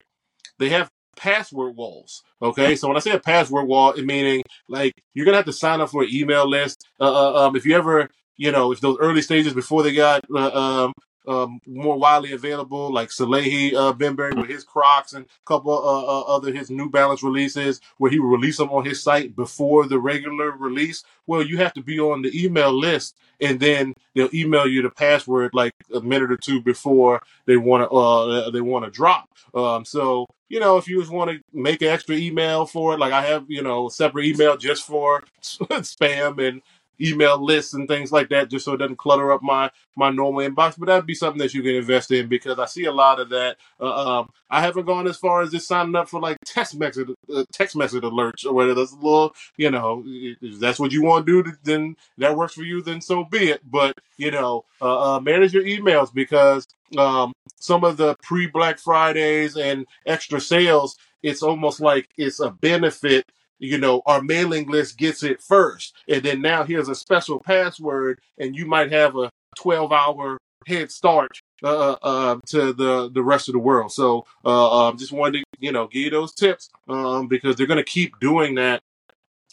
they 0.62 0.70
have 0.70 0.92
password 1.16 1.76
walls. 1.76 2.24
Okay, 2.42 2.76
so 2.76 2.88
when 2.88 2.98
I 2.98 3.02
say 3.02 3.12
a 3.12 3.20
password 3.20 3.68
wall, 3.68 3.92
it 3.94 4.06
meaning 4.06 4.44
like 4.68 4.94
you're 5.14 5.26
gonna 5.26 5.38
have 5.38 5.46
to 5.46 5.54
sign 5.54 5.82
up 5.82 5.90
for 5.90 6.04
an 6.04 6.10
email 6.12 6.48
list. 6.48 6.88
Uh, 7.00 7.12
uh, 7.12 7.48
um, 7.48 7.56
if 7.56 7.66
you 7.66 7.76
ever, 7.76 8.10
you 8.38 8.52
know, 8.52 8.72
if 8.72 8.82
those 8.82 8.98
early 9.00 9.22
stages 9.22 9.54
before 9.54 9.84
they 9.84 9.94
got 9.94 10.24
uh, 10.34 10.86
um, 10.86 10.94
um, 11.28 11.60
more 11.66 11.98
widely 11.98 12.32
available, 12.32 12.92
like 12.92 13.10
Salehe 13.10 13.74
uh, 13.74 13.94
Bembury 13.94 14.34
with 14.34 14.50
his 14.50 14.64
Crocs 14.64 15.14
and 15.14 15.26
a 15.26 15.46
couple 15.46 15.74
uh, 15.74 16.04
uh, 16.04 16.36
other 16.36 16.52
his 16.52 16.70
New 16.70 16.90
Balance 16.90 17.24
releases, 17.24 17.82
where 17.98 18.12
he 18.12 18.20
would 18.20 18.32
release 18.32 18.58
them 18.58 18.70
on 18.72 18.86
his 18.86 19.02
site 19.02 19.36
before 19.36 19.88
the 19.88 20.00
regular 20.00 20.52
release. 20.52 21.04
Well, 21.28 21.44
you 21.44 21.58
have 21.58 21.74
to 21.74 21.82
be 21.82 22.00
on 22.00 22.22
the 22.22 22.46
email 22.46 22.72
list, 22.72 23.16
and 23.40 23.60
then 23.60 23.94
they'll 24.16 24.34
email 24.34 24.68
you 24.68 24.82
the 24.82 24.90
password 24.90 25.52
like 25.54 25.74
a 25.94 26.02
minute 26.02 26.32
or 26.32 26.38
two 26.38 26.62
before 26.62 27.22
they 27.46 27.58
want 27.58 27.90
to 27.90 27.96
uh, 27.96 28.50
they 28.50 28.62
want 28.62 28.86
to 28.86 28.92
drop. 28.92 29.30
Um, 29.54 29.86
so 29.86 30.28
you 30.52 30.60
know, 30.60 30.78
if 30.78 30.86
you 30.86 31.00
just 31.00 31.14
want 31.14 31.32
to 31.32 31.40
make 31.54 31.82
an 31.82 31.88
extra 31.88 32.14
email 32.14 32.66
for 32.66 32.94
it, 32.94 33.00
like 33.00 33.14
I 33.14 33.26
have, 33.26 33.46
you 33.48 33.64
know, 33.64 33.88
separate 33.88 34.26
email 34.26 34.58
just 34.58 34.86
for 34.86 35.24
spam 35.42 36.46
and 36.46 36.62
email 37.02 37.44
lists 37.44 37.74
and 37.74 37.88
things 37.88 38.12
like 38.12 38.30
that, 38.30 38.50
just 38.50 38.66
so 38.66 38.74
it 38.74 38.78
doesn't 38.78 38.98
clutter 38.98 39.32
up 39.32 39.42
my 39.42 39.72
my 39.96 40.10
normal 40.10 40.48
inbox. 40.48 40.78
But 40.78 40.88
that'd 40.88 41.06
be 41.06 41.16
something 41.16 41.40
that 41.40 41.54
you 41.54 41.62
can 41.62 41.76
invest 41.76 42.12
in 42.12 42.28
because 42.28 42.60
I 42.60 42.66
see 42.66 42.86
a 42.86 42.92
lot 42.92 43.20
of 43.20 43.30
that. 43.30 43.58
Uh, 43.80 44.20
um, 44.20 44.30
I 44.50 44.62
haven't 44.62 44.86
gone 44.86 45.08
as 45.08 45.18
far 45.18 45.42
as 45.42 45.52
just 45.52 45.68
signing 45.68 45.96
up 45.96 46.10
for 46.10 46.20
like 46.20 46.38
text 46.46 46.78
message 46.78 47.10
uh, 47.34 47.46
text 47.52 47.76
message 47.76 48.04
alerts 48.04 48.46
or 48.46 48.54
whether 48.54 48.74
that's 48.74 48.92
a 48.94 48.96
little, 48.96 49.36
you 49.58 49.72
know, 49.72 50.04
if 50.06 50.60
that's 50.60 50.80
what 50.80 50.92
you 50.92 51.04
want 51.04 51.26
to 51.26 51.44
do, 51.44 51.52
then 51.64 51.96
that 52.18 52.36
works 52.36 52.54
for 52.54 52.64
you. 52.64 52.82
Then 52.82 53.02
so 53.02 53.24
be 53.26 53.50
it. 53.50 53.62
But 53.70 53.98
you 54.18 54.32
know, 54.32 54.66
uh, 54.82 55.16
uh, 55.16 55.20
manage 55.20 55.54
your 55.54 55.64
emails 55.64 56.14
because 56.14 56.68
um, 56.98 57.34
some 57.56 57.84
of 57.84 57.98
the 57.98 58.16
pre 58.22 58.48
Black 58.48 58.80
Fridays 58.80 59.56
and 59.56 59.86
extra 60.06 60.40
sales, 60.40 60.98
it's 61.24 61.44
almost 61.44 61.80
like 61.80 62.10
it's 62.18 62.40
a 62.40 62.52
benefit 62.52 63.26
you 63.62 63.78
know, 63.78 64.02
our 64.06 64.22
mailing 64.22 64.68
list 64.68 64.98
gets 64.98 65.24
it 65.24 65.42
first. 65.42 65.96
And 66.10 66.24
then 66.24 66.42
now 66.42 66.64
here's 66.64 66.90
a 66.90 66.96
special 66.96 67.40
password, 67.40 68.20
and 68.38 68.56
you 68.56 68.66
might 68.66 68.92
have 68.92 69.16
a 69.16 69.30
12 69.58 69.92
hour 69.92 70.38
head 70.68 70.92
start 70.92 71.32
uh, 71.64 71.92
uh, 71.92 71.98
uh, 72.02 72.40
to 72.48 72.74
the, 72.74 73.10
the 73.14 73.24
rest 73.24 73.48
of 73.48 73.54
the 73.54 73.60
world. 73.60 73.92
So 73.92 74.26
uh, 74.44 74.88
um, 74.88 74.98
just 74.98 75.12
wanted 75.12 75.40
to, 75.40 75.44
you 75.60 75.72
know, 75.72 75.88
give 75.88 76.02
you 76.02 76.10
those 76.10 76.34
tips 76.34 76.70
um, 76.90 77.28
because 77.28 77.56
they're 77.56 77.68
going 77.68 77.78
to 77.78 77.84
keep 77.84 78.20
doing 78.20 78.56
that 78.56 78.82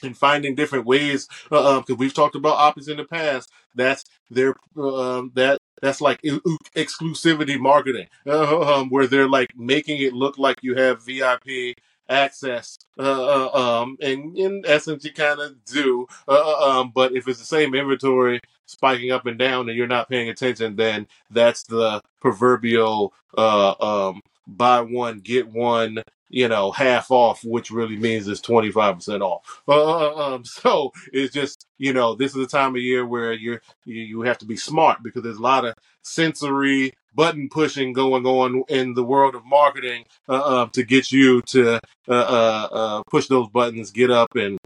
and 0.03 0.17
finding 0.17 0.55
different 0.55 0.87
ways 0.87 1.27
because 1.45 1.65
uh, 1.65 1.93
um, 1.93 1.99
we've 1.99 2.15
talked 2.15 2.37
about 2.37 2.57
options 2.57 2.89
in 2.89 2.97
the 2.97 3.05
past 3.05 3.51
that's 3.75 4.05
their 4.31 4.55
um, 4.77 5.33
that 5.35 5.59
that's 5.83 6.01
like 6.01 6.21
exclusivity 6.23 7.59
marketing 7.59 8.07
uh, 8.25 8.61
um, 8.77 8.91
where 8.91 9.09
they're 9.09 9.29
like 9.29 9.49
making 9.57 10.01
it 10.01 10.13
look 10.13 10.39
like 10.39 10.57
you 10.63 10.77
have 10.77 11.05
vip 11.05 11.75
access 12.09 12.79
uh, 12.99 13.03
uh, 13.03 13.81
um, 13.83 13.97
and 14.01 14.37
in 14.37 14.63
essence 14.67 15.05
you 15.05 15.13
kind 15.13 15.41
of 15.41 15.65
do 15.65 16.07
uh, 16.27 16.33
uh, 16.33 16.81
um, 16.81 16.93
but 16.95 17.13
if 17.13 17.29
it's 17.29 17.39
the 17.39 17.45
same 17.45 17.75
inventory 17.75 18.41
spiking 18.67 19.11
up 19.13 19.27
and 19.27 19.39
down 19.39 19.69
and 19.69 19.77
you're 19.77 19.87
not 19.87 20.09
paying 20.09 20.29
attention 20.29 20.77
then 20.77 21.07
that's 21.31 21.63
the 21.65 22.01
proverbial 22.21 23.13
uh, 23.37 23.75
um, 23.81 24.21
buy 24.47 24.81
one 24.81 25.19
get 25.19 25.49
one 25.49 25.99
you 26.31 26.49
know, 26.49 26.71
half 26.71 27.11
off, 27.11 27.43
which 27.45 27.71
really 27.71 27.97
means 27.97 28.29
it's 28.29 28.41
25% 28.41 29.21
off. 29.23 29.63
Uh, 29.67 29.73
uh, 29.73 30.13
uh, 30.15 30.35
um, 30.35 30.45
so 30.45 30.93
it's 31.13 31.33
just, 31.33 31.67
you 31.79 31.93
know, 31.93 32.15
this 32.15 32.35
is 32.35 32.45
a 32.45 32.49
time 32.49 32.75
of 32.75 32.83
year 32.83 33.07
where 33.07 33.33
you're, 33.33 33.61
you, 33.85 34.03
you 34.03 34.21
have 34.23 34.39
to 34.39 34.47
be 34.47 34.57
smart 34.57 34.99
because 35.03 35.23
there's 35.23 35.39
a 35.39 35.43
lot 35.43 35.65
of 35.65 35.75
sensory 36.03 36.93
button 37.15 37.49
pushing 37.51 37.93
going 37.93 38.27
on 38.27 38.65
in 38.69 38.95
the 38.95 39.05
world 39.05 39.35
of 39.35 39.45
marketing 39.45 40.05
uh, 40.29 40.63
uh, 40.63 40.67
to 40.73 40.83
get 40.85 41.11
you 41.11 41.43
to 41.43 41.81
uh, 42.09 42.13
uh, 42.13 43.03
push 43.11 43.27
those 43.27 43.49
buttons, 43.49 43.91
get 43.91 44.11
up 44.11 44.35
and, 44.35 44.59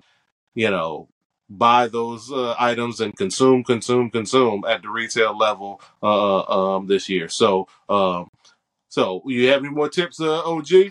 you 0.54 0.70
know, 0.70 1.08
buy 1.48 1.86
those 1.86 2.32
items 2.58 3.00
and 3.00 3.14
consume, 3.16 3.62
consume, 3.62 4.10
consume 4.10 4.64
at 4.66 4.82
the 4.82 4.88
retail 4.88 5.36
level 5.36 5.80
um, 6.02 6.86
this 6.86 7.08
year. 7.08 7.28
So, 7.28 7.68
um, 7.88 8.28
so 8.88 9.22
you 9.26 9.48
have 9.48 9.60
any 9.60 9.70
more 9.70 9.88
tips, 9.88 10.20
OG? 10.20 10.90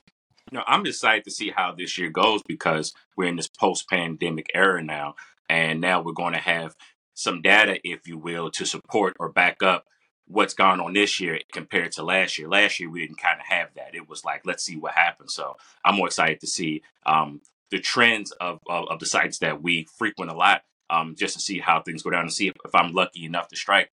Know, 0.51 0.63
I'm 0.67 0.85
excited 0.85 1.23
to 1.23 1.31
see 1.31 1.51
how 1.55 1.73
this 1.73 1.97
year 1.97 2.09
goes 2.09 2.41
because 2.45 2.93
we're 3.15 3.29
in 3.29 3.37
this 3.37 3.47
post-pandemic 3.47 4.51
era 4.53 4.83
now, 4.83 5.15
and 5.49 5.79
now 5.79 6.01
we're 6.01 6.11
going 6.11 6.33
to 6.33 6.39
have 6.39 6.75
some 7.13 7.41
data, 7.41 7.79
if 7.85 8.05
you 8.05 8.17
will, 8.17 8.51
to 8.51 8.65
support 8.65 9.15
or 9.19 9.31
back 9.31 9.63
up 9.63 9.85
what's 10.27 10.53
gone 10.53 10.79
on 10.79 10.93
this 10.93 11.19
year 11.19 11.39
compared 11.51 11.91
to 11.93 12.03
last 12.03 12.37
year. 12.37 12.47
Last 12.47 12.79
year 12.79 12.89
we 12.89 13.01
didn't 13.01 13.19
kind 13.21 13.39
of 13.39 13.45
have 13.47 13.69
that. 13.75 13.95
It 13.95 14.07
was 14.07 14.23
like, 14.23 14.45
let's 14.45 14.63
see 14.63 14.77
what 14.77 14.93
happens. 14.93 15.33
So 15.33 15.57
I'm 15.83 15.95
more 15.95 16.07
excited 16.07 16.39
to 16.41 16.47
see 16.47 16.83
um, 17.05 17.41
the 17.69 17.79
trends 17.79 18.31
of, 18.31 18.59
of, 18.67 18.87
of 18.89 18.99
the 18.99 19.05
sites 19.05 19.39
that 19.39 19.61
we 19.61 19.87
frequent 19.97 20.31
a 20.31 20.35
lot, 20.35 20.63
um, 20.89 21.15
just 21.17 21.35
to 21.35 21.39
see 21.41 21.59
how 21.59 21.81
things 21.81 22.03
go 22.03 22.09
down 22.09 22.21
and 22.21 22.33
see 22.33 22.47
if, 22.47 22.55
if 22.65 22.73
I'm 22.73 22.93
lucky 22.93 23.25
enough 23.25 23.47
to 23.49 23.55
strike 23.55 23.91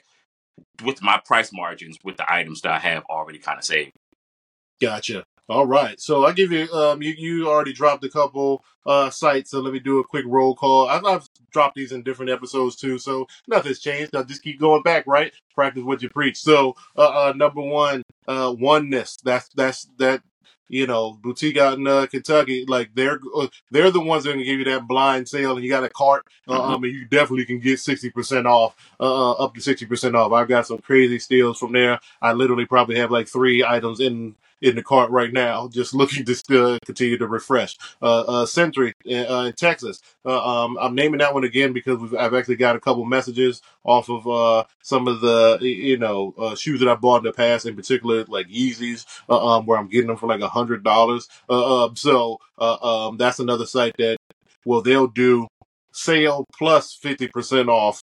with 0.85 1.03
my 1.03 1.21
price 1.25 1.53
margins 1.53 1.99
with 2.05 2.17
the 2.17 2.33
items 2.33 2.61
that 2.63 2.73
I 2.73 2.79
have 2.79 3.05
already 3.05 3.39
kind 3.39 3.59
of 3.59 3.65
saved. 3.65 3.93
Gotcha. 4.81 5.25
All 5.49 5.67
right. 5.67 5.99
So 5.99 6.27
I 6.27 6.33
give 6.33 6.53
you 6.53 6.71
um 6.73 7.03
you, 7.03 7.15
you 7.17 7.49
already 7.49 7.73
dropped 7.73 8.05
a 8.05 8.09
couple 8.11 8.65
uh 8.87 9.09
sites, 9.11 9.51
so 9.51 9.61
let 9.61 9.73
me 9.73 9.79
do 9.81 9.99
a 9.99 10.05
quick 10.05 10.25
roll 10.27 10.55
call. 10.55 10.89
I've, 10.89 11.05
I've 11.07 11.29
dropped 11.53 11.77
these 11.77 11.93
in 11.93 12.03
different 12.03 12.31
episodes 12.31 12.77
too, 12.77 12.99
so 12.99 13.27
nothing's 13.47 13.79
changed. 13.79 14.15
I'll 14.15 14.25
just 14.25 14.43
keep 14.43 14.61
going 14.61 14.83
back, 14.83 15.07
right? 15.07 15.33
Practice 15.55 15.85
what 15.85 16.03
you 16.03 16.11
preach. 16.11 16.39
So 16.39 16.77
uh, 16.97 17.29
uh 17.29 17.33
number 17.35 17.63
one, 17.63 18.03
uh 18.27 18.55
oneness. 18.59 19.17
That's 19.25 19.49
that's 19.55 19.87
that 19.99 20.23
you 20.71 20.87
know, 20.87 21.19
boutique 21.23 21.57
out 21.57 21.79
in 21.79 21.87
uh, 21.87 22.07
Kentucky, 22.11 22.67
like 22.69 22.91
they're 22.95 23.19
uh, 23.35 23.47
they're 23.71 23.91
the 23.91 24.01
ones 24.01 24.25
that 24.25 24.31
are 24.31 24.33
gonna 24.35 24.45
give 24.45 24.59
you 24.59 24.67
that 24.67 24.87
blind 24.87 25.27
sale, 25.27 25.55
and 25.57 25.65
you 25.65 25.71
got 25.71 25.83
a 25.85 25.89
cart. 25.89 26.27
Uh, 26.47 26.61
Mhm. 26.61 26.69
um, 26.75 26.85
and 26.85 26.93
you 26.93 27.07
definitely 27.07 27.47
can 27.47 27.59
get 27.59 27.81
sixty 27.81 28.11
percent 28.11 28.47
off, 28.47 28.75
uh, 29.01 29.31
uh, 29.31 29.33
up 29.45 29.55
to 29.55 29.63
sixty 29.63 29.87
percent 29.87 30.15
off. 30.15 30.31
I've 30.33 30.49
got 30.49 30.67
some 30.67 30.77
crazy 30.79 31.19
steals 31.19 31.59
from 31.59 31.73
there. 31.73 32.01
I 32.21 32.35
literally 32.35 32.67
probably 32.67 32.97
have 32.99 33.11
like 33.11 33.29
three 33.29 33.65
items 33.65 34.01
in 34.01 34.35
in 34.61 34.77
the 34.77 34.83
cart 34.83 35.11
right 35.11 35.33
now, 35.33 35.69
just 35.69 35.95
looking 35.95 36.25
to 36.25 36.79
continue 36.85 37.19
to 37.19 37.27
refresh. 37.27 37.77
Uh, 38.03 38.21
uh, 38.21 38.47
Century 38.47 38.93
in, 39.05 39.27
uh, 39.27 39.43
in 39.43 39.53
Texas. 39.53 40.01
Uh, 40.25 40.65
um, 40.65 40.79
I'm 40.81 40.95
naming 40.95 41.19
that 41.19 41.35
one 41.35 41.45
again 41.45 41.73
because 41.73 41.99
we've, 41.99 42.15
I've 42.15 42.35
actually 42.35 42.57
got 42.57 42.77
a 42.77 42.81
couple 42.81 43.05
messages 43.05 43.63
off 43.85 44.09
of 44.09 44.27
uh, 44.27 44.65
some 44.83 45.09
of 45.09 45.21
the 45.21 45.59
you 45.61 45.99
know 45.99 46.35
uh, 46.39 46.55
shoes 46.55 46.81
that 46.81 46.89
I 46.89 46.95
bought 46.95 47.19
in 47.19 47.25
the 47.25 47.33
past, 47.33 47.67
in 47.67 47.77
particular 47.77 48.25
like 48.25 48.49
Yeezys, 48.49 49.07
uh, 49.29 49.57
um, 49.57 49.67
where 49.67 49.79
I'm 49.79 49.89
getting 49.89 50.09
them 50.09 50.17
for 50.17 50.27
like 50.27 50.41
a 50.41 50.49
hundred 50.49 50.83
dollars. 50.83 51.29
Uh, 51.49 51.85
um, 51.85 51.97
so 51.97 52.39
uh, 52.59 53.09
um, 53.09 53.17
that's 53.17 53.39
another 53.39 53.67
site 53.67 53.95
that 53.99 54.19
well 54.65 54.83
they'll 54.83 55.07
do 55.07 55.47
sale 55.93 56.45
plus 56.57 56.95
fifty 56.95 57.29
percent 57.29 57.69
off 57.69 58.03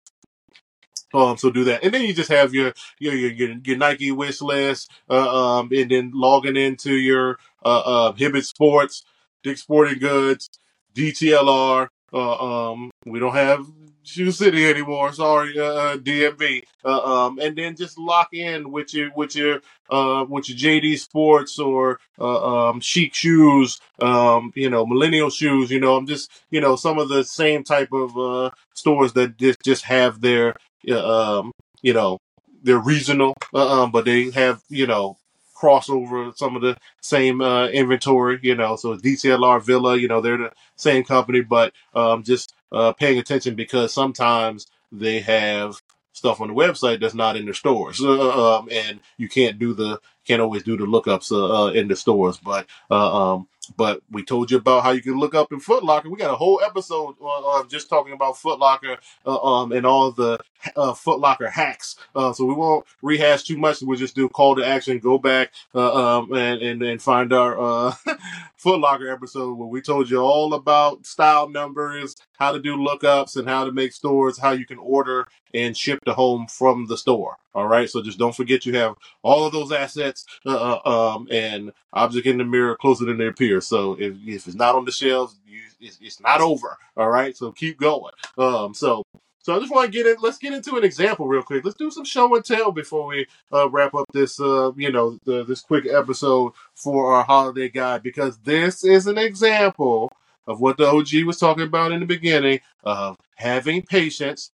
um, 1.15 1.37
so 1.39 1.51
do 1.51 1.65
that, 1.65 1.85
and 1.85 1.95
then 1.95 2.03
you 2.03 2.13
just 2.13 2.31
have 2.31 2.53
your 2.53 2.73
your 2.99 3.15
your, 3.15 3.31
your, 3.33 3.57
your 3.65 3.77
Nike 3.77 4.11
wish 4.11 4.41
list, 4.41 4.91
uh, 5.09 5.59
um, 5.59 5.71
and 5.73 5.91
then 5.91 6.11
logging 6.15 6.57
into 6.57 6.95
your 6.95 7.39
uh, 7.65 7.81
uh, 7.81 8.13
Hibbett 8.13 8.45
Sports, 8.45 9.05
Dick 9.43 9.59
Sporting 9.59 9.99
Goods, 9.99 10.51
DTLR. 10.95 11.89
Uh, 12.13 12.71
um, 12.73 12.91
we 13.07 13.19
don't 13.19 13.35
have 13.35 13.67
Shoe 14.05 14.31
City 14.31 14.69
anymore. 14.69 15.13
Sorry, 15.13 15.59
uh, 15.59 15.65
uh, 15.65 15.97
DMV. 15.97 16.65
Uh, 16.85 17.27
um, 17.27 17.39
and 17.39 17.57
then 17.57 17.75
just 17.75 17.99
lock 17.99 18.29
in 18.33 18.71
with 18.71 18.93
your 18.95 19.11
with 19.17 19.35
your 19.35 19.61
uh 19.91 20.25
with 20.29 20.49
your 20.49 20.59
JD 20.59 20.99
Sports 20.99 21.59
or 21.59 21.99
uh, 22.21 22.69
um 22.69 22.81
Shiekh 22.81 23.15
Shoes. 23.15 23.81
Um, 24.01 24.53
you 24.55 24.69
know, 24.69 24.87
Millennial 24.87 25.31
Shoes. 25.31 25.71
You 25.71 25.81
know, 25.81 25.97
I'm 25.97 26.07
just 26.07 26.31
you 26.51 26.61
know 26.61 26.77
some 26.77 26.99
of 26.99 27.09
the 27.09 27.25
same 27.25 27.65
type 27.65 27.93
of 27.93 28.17
uh 28.17 28.51
stores 28.75 29.15
that 29.15 29.39
just 29.39 29.63
just 29.65 29.85
have 29.85 30.21
their 30.21 30.55
um, 30.91 31.53
you 31.83 31.93
know, 31.93 32.19
they're 32.63 32.79
regional, 32.79 33.35
um, 33.53 33.91
but 33.91 34.05
they 34.05 34.31
have, 34.31 34.63
you 34.69 34.87
know, 34.87 35.17
crossover 35.55 36.37
some 36.37 36.57
of 36.57 36.63
the 36.63 36.77
same 37.01 37.41
uh, 37.41 37.69
inventory, 37.69 38.39
you 38.43 38.55
know. 38.55 38.77
So 38.77 38.97
DTLR 38.97 39.63
Villa, 39.63 39.97
you 39.97 40.09
know, 40.09 40.21
they're 40.21 40.39
the 40.39 40.53
same 40.77 41.05
company, 41.05 41.41
but 41.43 41.73
um, 41.95 42.23
just 42.23 42.55
uh, 42.73 42.93
paying 42.93 43.19
attention 43.19 43.55
because 43.55 43.93
sometimes 43.93 44.67
they 44.91 45.21
have 45.21 45.81
stuff 46.13 46.41
on 46.41 46.49
the 46.49 46.55
website 46.55 47.01
that's 47.01 47.15
not 47.15 47.37
in 47.37 47.47
the 47.47 47.55
stores, 47.55 48.01
uh, 48.01 48.59
um, 48.59 48.69
and 48.71 49.01
you 49.17 49.29
can't 49.29 49.59
do 49.59 49.75
the 49.75 50.01
can't 50.27 50.41
always 50.41 50.63
do 50.63 50.77
the 50.77 50.85
lookups 50.85 51.31
uh, 51.33 51.65
uh, 51.65 51.71
in 51.71 51.89
the 51.89 51.97
stores. 51.97 52.39
But 52.39 52.67
uh, 52.91 53.35
um, 53.35 53.49
but 53.67 54.03
we 54.11 54.23
told 54.23 54.51
you 54.51 54.59
about 54.59 54.83
how 54.83 54.91
you 54.91 55.03
can 55.03 55.19
look 55.19 55.35
up 55.35 55.53
in 55.53 55.61
Foot 55.61 55.85
Locker. 55.85 56.11
We 56.11 56.19
got 56.19 56.33
a 56.33 56.37
whole 56.37 56.61
episode 56.65 57.17
uh, 57.21 57.61
of 57.61 57.69
just 57.69 57.89
talking 57.89 58.13
about 58.13 58.39
Foot 58.39 58.59
Locker 58.59 58.99
uh, 59.27 59.43
um, 59.43 59.73
and 59.73 59.87
all 59.87 60.11
the 60.11 60.39
uh, 60.77 60.95
Foot 60.95 61.21
Locker 61.21 61.49
hacks. 61.49 61.97
Uh, 62.15 62.33
so 62.33 62.45
we 62.45 62.55
won't 62.55 62.87
rehash 63.03 63.43
too 63.45 63.57
much. 63.57 63.83
We'll 63.83 63.99
just 63.99 64.15
do 64.15 64.27
a 64.27 64.29
call 64.29 64.57
to 64.57 64.67
action, 64.67 64.99
go 64.99 65.19
back 65.19 65.53
uh, 65.75 66.19
um, 66.19 66.33
and, 66.33 66.63
and 66.63 66.83
and 66.83 67.03
find 67.03 67.33
our 67.33 67.59
uh, 67.59 67.95
Foot 68.65 68.81
Locker 68.81 69.11
episode 69.11 69.59
where 69.59 69.69
we 69.69 69.83
told 69.83 70.09
you 70.09 70.21
all 70.21 70.55
about 70.55 71.05
style 71.05 71.51
numbers, 71.51 72.17
how 72.39 72.51
to 72.51 72.59
do 72.59 72.79
lookups, 72.79 73.37
and 73.37 73.47
how 73.47 73.67
to 73.67 73.73
make 73.73 73.93
stores, 73.93 74.39
how 74.39 74.53
you 74.53 74.65
can 74.65 74.79
order 74.79 75.29
and 75.53 75.77
ship 75.77 76.03
to 76.07 76.15
home 76.15 76.47
from 76.47 76.87
the 76.87 76.97
store. 76.97 77.37
All 77.55 77.67
right. 77.67 77.91
So 77.91 78.01
just 78.01 78.19
don't 78.19 78.35
forget 78.35 78.65
you 78.65 78.75
have 78.79 78.95
all 79.23 79.45
of 79.47 79.53
those 79.53 79.71
assets 79.71 80.25
uh, 80.47 80.79
uh, 80.83 80.89
um, 81.15 81.29
and 81.31 81.73
object 81.93 82.27
in 82.27 82.39
the 82.39 82.45
mirror 82.45 82.75
closer 82.75 83.05
than 83.05 83.19
they 83.19 83.27
appear. 83.27 83.61
So 83.61 84.01
if, 84.01 84.15
if 84.27 84.47
it's 84.47 84.57
not 84.57 84.75
on 84.75 84.87
the 84.87 84.93
shelves, 84.93 85.39
you, 85.47 85.61
it's, 85.79 85.99
it's 86.01 86.21
not 86.21 86.41
over. 86.41 86.79
All 86.97 87.11
right. 87.11 87.37
So 87.37 87.53
keep 87.53 87.79
going. 87.79 88.15
Um, 88.39 88.73
so 88.73 89.05
so 89.45 89.55
I 89.55 89.59
just 89.59 89.71
want 89.71 89.93
to 89.93 89.93
get 89.93 90.07
in. 90.07 90.17
Let's 90.23 90.39
get 90.39 90.55
into 90.55 90.77
an 90.77 90.85
example 90.85 91.27
real 91.27 91.43
quick. 91.43 91.67
Let's 91.67 91.77
do 91.77 91.91
some 91.91 92.07
show 92.07 92.35
and 92.35 92.43
tell 92.43 92.73
before 92.73 93.07
we 93.07 93.27
uh, 93.53 93.69
wrap 93.69 93.95
up 93.95 94.07
this, 94.15 94.41
uh, 94.41 94.73
you 94.75 94.91
know, 94.91 95.19
the, 95.27 95.45
this 95.45 95.61
quick 95.61 95.85
episode 95.87 96.55
for 96.75 97.13
our 97.15 97.25
holiday 97.25 97.69
guide 97.69 98.03
because 98.03 98.39
this 98.39 98.85
is 98.85 99.07
an 99.07 99.19
example 99.19 100.11
of 100.47 100.63
what 100.63 100.79
the 100.79 100.89
OG 100.89 101.27
was 101.27 101.39
talking 101.39 101.65
about 101.65 101.93
in 101.93 102.01
the 102.01 102.07
beginning 102.07 102.61
of 102.85 103.19
having 103.35 103.83
patience 103.83 104.51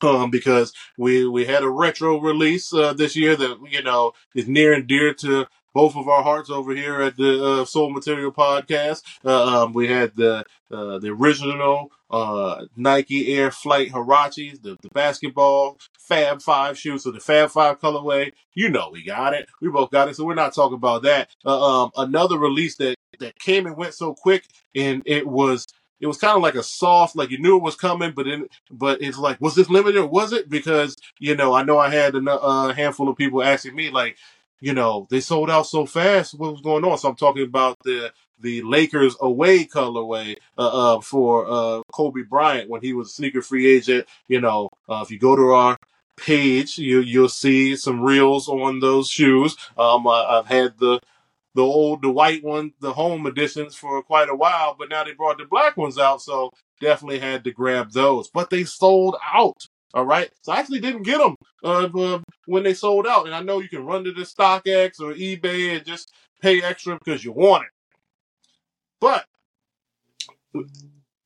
um, 0.00 0.30
because 0.30 0.72
we 0.96 1.28
we 1.28 1.44
had 1.44 1.62
a 1.62 1.68
retro 1.68 2.18
release 2.18 2.72
uh, 2.72 2.94
this 2.94 3.16
year 3.16 3.36
that 3.36 3.58
you 3.68 3.82
know 3.82 4.12
is 4.34 4.48
near 4.48 4.72
and 4.72 4.86
dear 4.86 5.12
to 5.12 5.46
both 5.74 5.94
of 5.94 6.08
our 6.08 6.22
hearts 6.22 6.48
over 6.48 6.74
here 6.74 7.02
at 7.02 7.18
the 7.18 7.44
uh, 7.44 7.64
Sole 7.66 7.90
Material 7.90 8.32
Podcast. 8.32 9.02
Uh, 9.22 9.64
um, 9.64 9.74
we 9.74 9.88
had 9.88 10.16
the 10.16 10.42
uh, 10.70 10.98
the 10.98 11.08
original 11.08 11.92
uh, 12.10 12.66
Nike 12.76 13.34
Air 13.34 13.50
Flight 13.50 13.90
Huaraches, 13.90 14.62
the, 14.62 14.76
the 14.80 14.88
basketball 14.90 15.78
Fab 15.98 16.40
Five 16.42 16.78
shoes, 16.78 17.02
so 17.02 17.10
the 17.10 17.20
Fab 17.20 17.50
Five 17.50 17.80
colorway. 17.80 18.32
You 18.54 18.70
know 18.70 18.90
we 18.92 19.04
got 19.04 19.34
it. 19.34 19.48
We 19.60 19.68
both 19.68 19.90
got 19.90 20.08
it, 20.08 20.16
so 20.16 20.24
we're 20.24 20.34
not 20.34 20.54
talking 20.54 20.76
about 20.76 21.02
that. 21.02 21.30
Uh, 21.44 21.84
um, 21.84 21.90
another 21.96 22.38
release 22.38 22.76
that 22.76 22.96
that 23.18 23.38
came 23.38 23.66
and 23.66 23.76
went 23.76 23.94
so 23.94 24.14
quick, 24.14 24.46
and 24.74 25.02
it 25.06 25.26
was 25.26 25.66
it 26.00 26.06
was 26.06 26.18
kind 26.18 26.36
of 26.36 26.42
like 26.42 26.54
a 26.54 26.62
soft, 26.62 27.16
like 27.16 27.30
you 27.30 27.38
knew 27.38 27.56
it 27.56 27.62
was 27.62 27.74
coming, 27.74 28.12
but 28.14 28.26
then, 28.26 28.48
but 28.70 29.00
it's 29.00 29.18
like, 29.18 29.40
was 29.40 29.54
this 29.54 29.70
limited 29.70 29.98
or 29.98 30.06
was 30.06 30.32
it? 30.32 30.48
Because 30.48 30.96
you 31.18 31.34
know, 31.34 31.54
I 31.54 31.62
know 31.62 31.78
I 31.78 31.90
had 31.90 32.14
a 32.14 32.30
uh, 32.30 32.74
handful 32.74 33.08
of 33.08 33.16
people 33.16 33.42
asking 33.42 33.74
me, 33.74 33.90
like, 33.90 34.16
you 34.60 34.72
know, 34.72 35.06
they 35.10 35.20
sold 35.20 35.50
out 35.50 35.66
so 35.66 35.86
fast. 35.86 36.34
What 36.34 36.52
was 36.52 36.60
going 36.60 36.84
on? 36.84 36.98
So 36.98 37.08
I'm 37.08 37.16
talking 37.16 37.44
about 37.44 37.76
the 37.84 38.12
the 38.38 38.62
Lakers 38.62 39.16
away 39.20 39.64
colorway 39.64 40.36
uh, 40.58 40.96
uh, 40.96 41.00
for 41.00 41.46
uh, 41.48 41.82
Kobe 41.92 42.22
Bryant 42.22 42.68
when 42.68 42.82
he 42.82 42.92
was 42.92 43.08
a 43.08 43.12
sneaker 43.12 43.42
free 43.42 43.66
agent. 43.66 44.06
You 44.28 44.40
know, 44.40 44.68
uh, 44.88 45.02
if 45.02 45.10
you 45.10 45.18
go 45.18 45.36
to 45.36 45.52
our 45.52 45.76
page, 46.16 46.78
you 46.78 47.00
you'll 47.00 47.28
see 47.28 47.76
some 47.76 48.02
reels 48.02 48.48
on 48.48 48.80
those 48.80 49.08
shoes. 49.08 49.56
Um, 49.76 50.06
I, 50.06 50.38
I've 50.38 50.46
had 50.46 50.78
the 50.78 51.00
the 51.54 51.62
old 51.62 52.02
the 52.02 52.10
white 52.10 52.44
one, 52.44 52.72
the 52.80 52.92
home 52.92 53.26
editions 53.26 53.74
for 53.74 54.02
quite 54.02 54.28
a 54.28 54.34
while, 54.34 54.76
but 54.78 54.90
now 54.90 55.04
they 55.04 55.12
brought 55.12 55.38
the 55.38 55.46
black 55.46 55.76
ones 55.76 55.98
out, 55.98 56.20
so 56.20 56.50
definitely 56.80 57.18
had 57.18 57.44
to 57.44 57.52
grab 57.52 57.92
those. 57.92 58.28
But 58.28 58.50
they 58.50 58.64
sold 58.64 59.16
out. 59.34 59.66
All 59.94 60.04
right, 60.04 60.30
so 60.42 60.52
I 60.52 60.58
actually 60.58 60.80
didn't 60.80 61.04
get 61.04 61.18
them 61.18 61.36
uh, 61.64 61.88
uh, 61.94 62.20
when 62.46 62.64
they 62.64 62.74
sold 62.74 63.06
out, 63.06 63.26
and 63.26 63.34
I 63.34 63.40
know 63.40 63.60
you 63.60 63.68
can 63.68 63.86
run 63.86 64.04
to 64.04 64.12
the 64.12 64.22
StockX 64.22 65.00
or 65.00 65.14
eBay 65.14 65.76
and 65.76 65.86
just 65.86 66.12
pay 66.42 66.62
extra 66.62 66.98
because 66.98 67.24
you 67.24 67.32
want 67.32 67.64
it. 67.64 67.70
But 69.00 69.26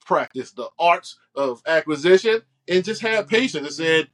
practice 0.04 0.52
the 0.52 0.68
arts 0.78 1.18
of 1.34 1.62
acquisition 1.66 2.42
and 2.68 2.84
just 2.84 3.00
have 3.02 3.28
patience. 3.28 3.66
I 3.66 3.70
said, 3.70 4.08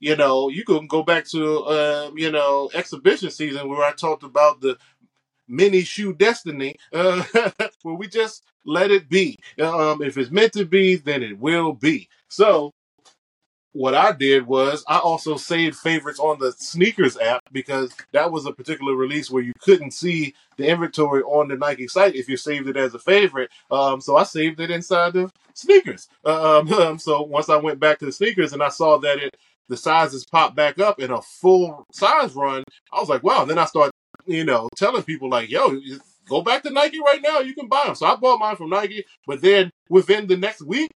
you 0.00 0.16
know, 0.16 0.48
you 0.48 0.64
can 0.64 0.86
go 0.86 1.02
back 1.02 1.26
to, 1.28 1.66
um, 1.66 2.18
you 2.18 2.30
know, 2.30 2.70
exhibition 2.74 3.30
season 3.30 3.68
where 3.68 3.84
I 3.84 3.92
talked 3.92 4.24
about 4.24 4.60
the 4.60 4.78
mini 5.48 5.82
shoe 5.82 6.14
destiny 6.14 6.76
uh, 6.92 7.22
where 7.82 7.94
we 7.94 8.08
just 8.08 8.44
let 8.64 8.90
it 8.90 9.08
be 9.08 9.38
um, 9.60 10.02
if 10.02 10.16
it's 10.16 10.30
meant 10.30 10.52
to 10.52 10.64
be 10.64 10.94
then 10.94 11.22
it 11.22 11.38
will 11.38 11.72
be 11.72 12.08
so 12.28 12.72
what 13.72 13.94
i 13.94 14.12
did 14.12 14.46
was 14.46 14.84
i 14.88 14.98
also 14.98 15.36
saved 15.36 15.76
favorites 15.76 16.18
on 16.18 16.38
the 16.38 16.52
sneakers 16.52 17.16
app 17.18 17.42
because 17.52 17.94
that 18.12 18.30
was 18.30 18.46
a 18.46 18.52
particular 18.52 18.94
release 18.94 19.30
where 19.30 19.42
you 19.42 19.52
couldn't 19.60 19.92
see 19.92 20.34
the 20.56 20.66
inventory 20.66 21.22
on 21.22 21.48
the 21.48 21.56
nike 21.56 21.88
site 21.88 22.14
if 22.14 22.28
you 22.28 22.36
saved 22.36 22.68
it 22.68 22.76
as 22.76 22.94
a 22.94 22.98
favorite 22.98 23.50
um, 23.70 24.00
so 24.00 24.16
i 24.16 24.22
saved 24.22 24.60
it 24.60 24.70
inside 24.70 25.12
the 25.12 25.30
sneakers 25.54 26.08
um, 26.24 26.98
so 26.98 27.22
once 27.22 27.48
i 27.48 27.56
went 27.56 27.80
back 27.80 27.98
to 27.98 28.06
the 28.06 28.12
sneakers 28.12 28.52
and 28.52 28.62
i 28.62 28.68
saw 28.68 28.98
that 28.98 29.18
it 29.18 29.36
the 29.68 29.76
sizes 29.76 30.26
popped 30.26 30.56
back 30.56 30.78
up 30.78 31.00
in 31.00 31.10
a 31.10 31.22
full 31.22 31.86
size 31.92 32.34
run 32.34 32.62
i 32.92 33.00
was 33.00 33.08
like 33.08 33.22
wow 33.22 33.44
then 33.44 33.58
i 33.58 33.64
started 33.64 33.92
you 34.26 34.44
know, 34.44 34.68
telling 34.76 35.02
people 35.02 35.28
like, 35.28 35.50
yo, 35.50 35.80
go 36.28 36.42
back 36.42 36.62
to 36.62 36.70
Nike 36.70 37.00
right 37.00 37.20
now. 37.22 37.40
You 37.40 37.54
can 37.54 37.68
buy 37.68 37.84
them. 37.86 37.94
So 37.94 38.06
I 38.06 38.16
bought 38.16 38.40
mine 38.40 38.56
from 38.56 38.70
Nike, 38.70 39.04
but 39.26 39.40
then 39.40 39.70
within 39.88 40.26
the 40.26 40.36
next 40.36 40.62
week, 40.62 40.90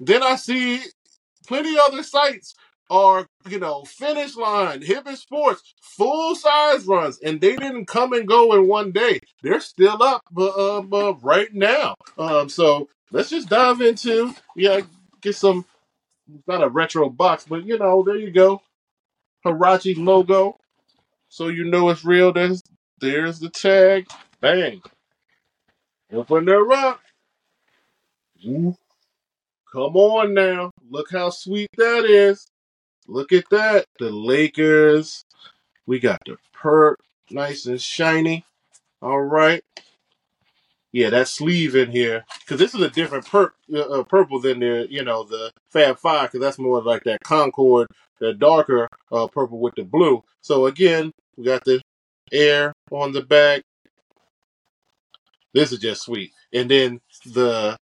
then 0.00 0.22
I 0.22 0.36
see 0.36 0.80
plenty 1.46 1.76
other 1.78 2.02
sites 2.02 2.54
are, 2.90 3.26
you 3.48 3.58
know, 3.58 3.84
finish 3.84 4.36
line, 4.36 4.82
Hibbett 4.82 5.16
Sports, 5.16 5.74
full 5.80 6.34
size 6.34 6.84
runs, 6.86 7.18
and 7.20 7.40
they 7.40 7.56
didn't 7.56 7.86
come 7.86 8.12
and 8.12 8.28
go 8.28 8.54
in 8.54 8.68
one 8.68 8.92
day. 8.92 9.20
They're 9.42 9.60
still 9.60 10.02
up 10.02 10.22
uh, 10.36 10.78
uh, 10.80 11.14
right 11.22 11.52
now. 11.52 11.94
Um, 12.18 12.48
so 12.48 12.88
let's 13.10 13.30
just 13.30 13.48
dive 13.48 13.80
into, 13.80 14.34
yeah, 14.56 14.80
get 15.22 15.36
some, 15.36 15.64
not 16.46 16.62
a 16.62 16.68
retro 16.68 17.08
box, 17.08 17.46
but 17.48 17.64
you 17.66 17.78
know, 17.78 18.02
there 18.04 18.16
you 18.16 18.30
go. 18.30 18.62
Huarache 19.46 19.96
logo 19.96 20.58
so 21.32 21.48
you 21.48 21.64
know 21.64 21.88
it's 21.88 22.04
real. 22.04 22.30
There's 22.34 22.62
there's 23.00 23.38
the 23.40 23.48
tag. 23.48 24.06
Bang. 24.42 24.82
Open 26.12 26.44
the 26.44 26.58
rock. 26.58 27.00
Ooh. 28.46 28.76
Come 29.72 29.96
on 29.96 30.34
now. 30.34 30.71
Look 30.92 31.10
how 31.10 31.30
sweet 31.30 31.70
that 31.78 32.04
is. 32.04 32.46
Look 33.08 33.32
at 33.32 33.48
that. 33.50 33.86
The 33.98 34.10
Lakers. 34.10 35.24
We 35.86 35.98
got 35.98 36.20
the 36.26 36.36
perp. 36.54 36.96
Nice 37.30 37.64
and 37.64 37.80
shiny. 37.80 38.44
All 39.00 39.22
right. 39.22 39.64
Yeah, 40.92 41.08
that 41.08 41.28
sleeve 41.28 41.74
in 41.74 41.90
here, 41.90 42.26
because 42.40 42.58
this 42.58 42.74
is 42.74 42.82
a 42.82 42.90
different 42.90 43.26
per- 43.26 43.54
uh, 43.72 43.78
uh, 43.78 44.02
purple 44.02 44.38
than 44.38 44.60
the, 44.60 44.86
you 44.90 45.02
know, 45.02 45.22
the 45.24 45.50
Fab 45.70 45.98
Five, 45.98 46.30
because 46.30 46.44
that's 46.44 46.58
more 46.58 46.82
like 46.82 47.04
that 47.04 47.24
Concord, 47.24 47.88
the 48.20 48.34
darker 48.34 48.86
uh, 49.10 49.26
purple 49.28 49.58
with 49.58 49.74
the 49.74 49.84
blue. 49.84 50.22
So 50.42 50.66
again, 50.66 51.10
we 51.38 51.44
got 51.44 51.64
the 51.64 51.80
air 52.30 52.74
on 52.90 53.12
the 53.12 53.22
back. 53.22 53.62
This 55.54 55.72
is 55.72 55.78
just 55.78 56.02
sweet. 56.02 56.32
And 56.52 56.70
then 56.70 57.00
the 57.24 57.78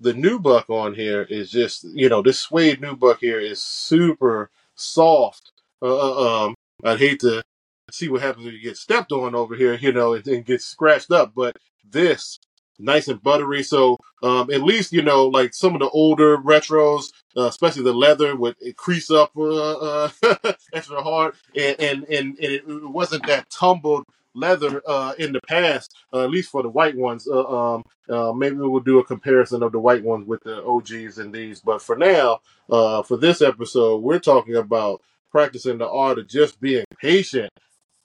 the 0.00 0.12
nubuck 0.12 0.68
on 0.68 0.94
here 0.94 1.22
is 1.22 1.50
just 1.50 1.84
you 1.84 2.08
know 2.08 2.22
this 2.22 2.40
suede 2.40 2.80
nubuck 2.80 3.18
here 3.18 3.40
is 3.40 3.62
super 3.62 4.50
soft. 4.74 5.52
Uh, 5.82 5.86
uh, 5.96 6.46
um, 6.46 6.54
I'd 6.84 6.98
hate 6.98 7.20
to 7.20 7.42
see 7.90 8.08
what 8.08 8.22
happens 8.22 8.46
if 8.46 8.52
you 8.52 8.60
get 8.60 8.76
stepped 8.76 9.12
on 9.12 9.34
over 9.34 9.54
here, 9.54 9.74
you 9.74 9.92
know, 9.92 10.14
and, 10.14 10.26
and 10.26 10.44
get 10.44 10.62
scratched 10.62 11.10
up. 11.10 11.32
But 11.34 11.56
this 11.88 12.38
nice 12.78 13.08
and 13.08 13.22
buttery. 13.22 13.62
So 13.62 13.96
um, 14.22 14.50
at 14.50 14.62
least 14.62 14.92
you 14.92 15.02
know, 15.02 15.26
like 15.26 15.54
some 15.54 15.74
of 15.74 15.80
the 15.80 15.88
older 15.90 16.38
retros, 16.38 17.12
uh, 17.36 17.46
especially 17.46 17.82
the 17.82 17.92
leather 17.92 18.36
would 18.36 18.56
crease 18.76 19.10
up 19.10 19.32
uh, 19.36 19.78
uh, 19.78 20.10
extra 20.72 21.02
hard, 21.02 21.34
and 21.56 21.80
and, 21.80 22.04
and 22.08 22.36
it 22.38 22.62
wasn't 22.66 23.26
that 23.26 23.50
tumbled 23.50 24.04
leather 24.38 24.82
uh, 24.86 25.14
in 25.18 25.32
the 25.32 25.40
past, 25.48 25.94
uh, 26.12 26.24
at 26.24 26.30
least 26.30 26.50
for 26.50 26.62
the 26.62 26.68
white 26.68 26.96
ones. 26.96 27.28
Uh, 27.28 27.46
um, 27.46 27.84
uh, 28.08 28.32
maybe 28.32 28.56
we'll 28.56 28.80
do 28.80 28.98
a 28.98 29.04
comparison 29.04 29.62
of 29.62 29.72
the 29.72 29.78
white 29.78 30.02
ones 30.02 30.26
with 30.26 30.42
the 30.44 30.64
OGs 30.64 31.18
and 31.18 31.34
these. 31.34 31.60
But 31.60 31.82
for 31.82 31.96
now, 31.96 32.40
uh, 32.70 33.02
for 33.02 33.16
this 33.16 33.42
episode, 33.42 34.02
we're 34.02 34.18
talking 34.18 34.56
about 34.56 35.02
practicing 35.30 35.78
the 35.78 35.88
art 35.88 36.18
of 36.18 36.28
just 36.28 36.60
being 36.60 36.84
patient. 37.00 37.50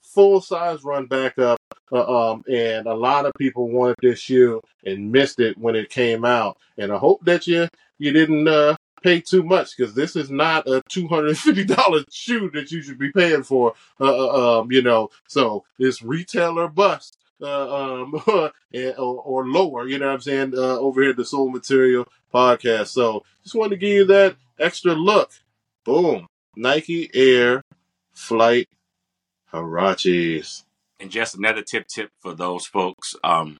Full 0.02 0.40
size 0.40 0.84
run 0.84 1.06
back 1.06 1.38
up 1.38 1.58
um, 1.92 2.44
and 2.50 2.86
a 2.86 2.94
lot 2.94 3.26
of 3.26 3.32
people 3.38 3.68
wanted 3.68 3.96
this 4.00 4.18
shoe 4.18 4.60
and 4.84 5.12
missed 5.12 5.40
it 5.40 5.56
when 5.58 5.76
it 5.76 5.90
came 5.90 6.24
out. 6.24 6.58
And 6.78 6.92
I 6.92 6.96
hope 6.96 7.24
that 7.24 7.46
you 7.46 7.68
you 7.98 8.12
didn't 8.12 8.48
uh, 8.48 8.76
pay 9.04 9.20
too 9.20 9.42
much 9.42 9.76
because 9.76 9.94
this 9.94 10.16
is 10.16 10.30
not 10.30 10.66
a 10.66 10.82
two 10.88 11.06
hundred 11.06 11.38
fifty 11.38 11.64
dollars 11.64 12.04
shoe 12.10 12.50
that 12.54 12.72
you 12.72 12.82
should 12.82 12.98
be 12.98 13.12
paying 13.12 13.44
for. 13.44 13.74
Uh, 14.00 14.04
uh 14.04 14.60
um, 14.60 14.72
you 14.72 14.82
know, 14.82 15.10
so 15.28 15.64
it's 15.78 16.02
retailer 16.02 16.68
bust. 16.68 17.18
Uh, 17.42 18.02
um, 18.02 18.14
or, 18.26 18.52
or, 18.96 19.46
lower, 19.46 19.88
you 19.88 19.98
know 19.98 20.06
what 20.06 20.14
I'm 20.14 20.20
saying, 20.20 20.54
uh, 20.56 20.78
over 20.78 21.02
here 21.02 21.12
the 21.12 21.24
Sole 21.24 21.50
Material 21.50 22.06
podcast. 22.32 22.88
So 22.88 23.24
just 23.42 23.56
wanted 23.56 23.70
to 23.70 23.76
give 23.76 23.90
you 23.90 24.04
that 24.06 24.36
extra 24.58 24.94
look 24.94 25.32
Boom. 25.84 26.26
Nike 26.56 27.10
Air 27.12 27.62
Flight 28.14 28.68
Huaraches. 29.52 30.62
And 30.98 31.10
just 31.10 31.34
another 31.34 31.62
tip 31.62 31.86
tip 31.86 32.10
for 32.20 32.34
those 32.34 32.64
folks, 32.64 33.14
um, 33.22 33.58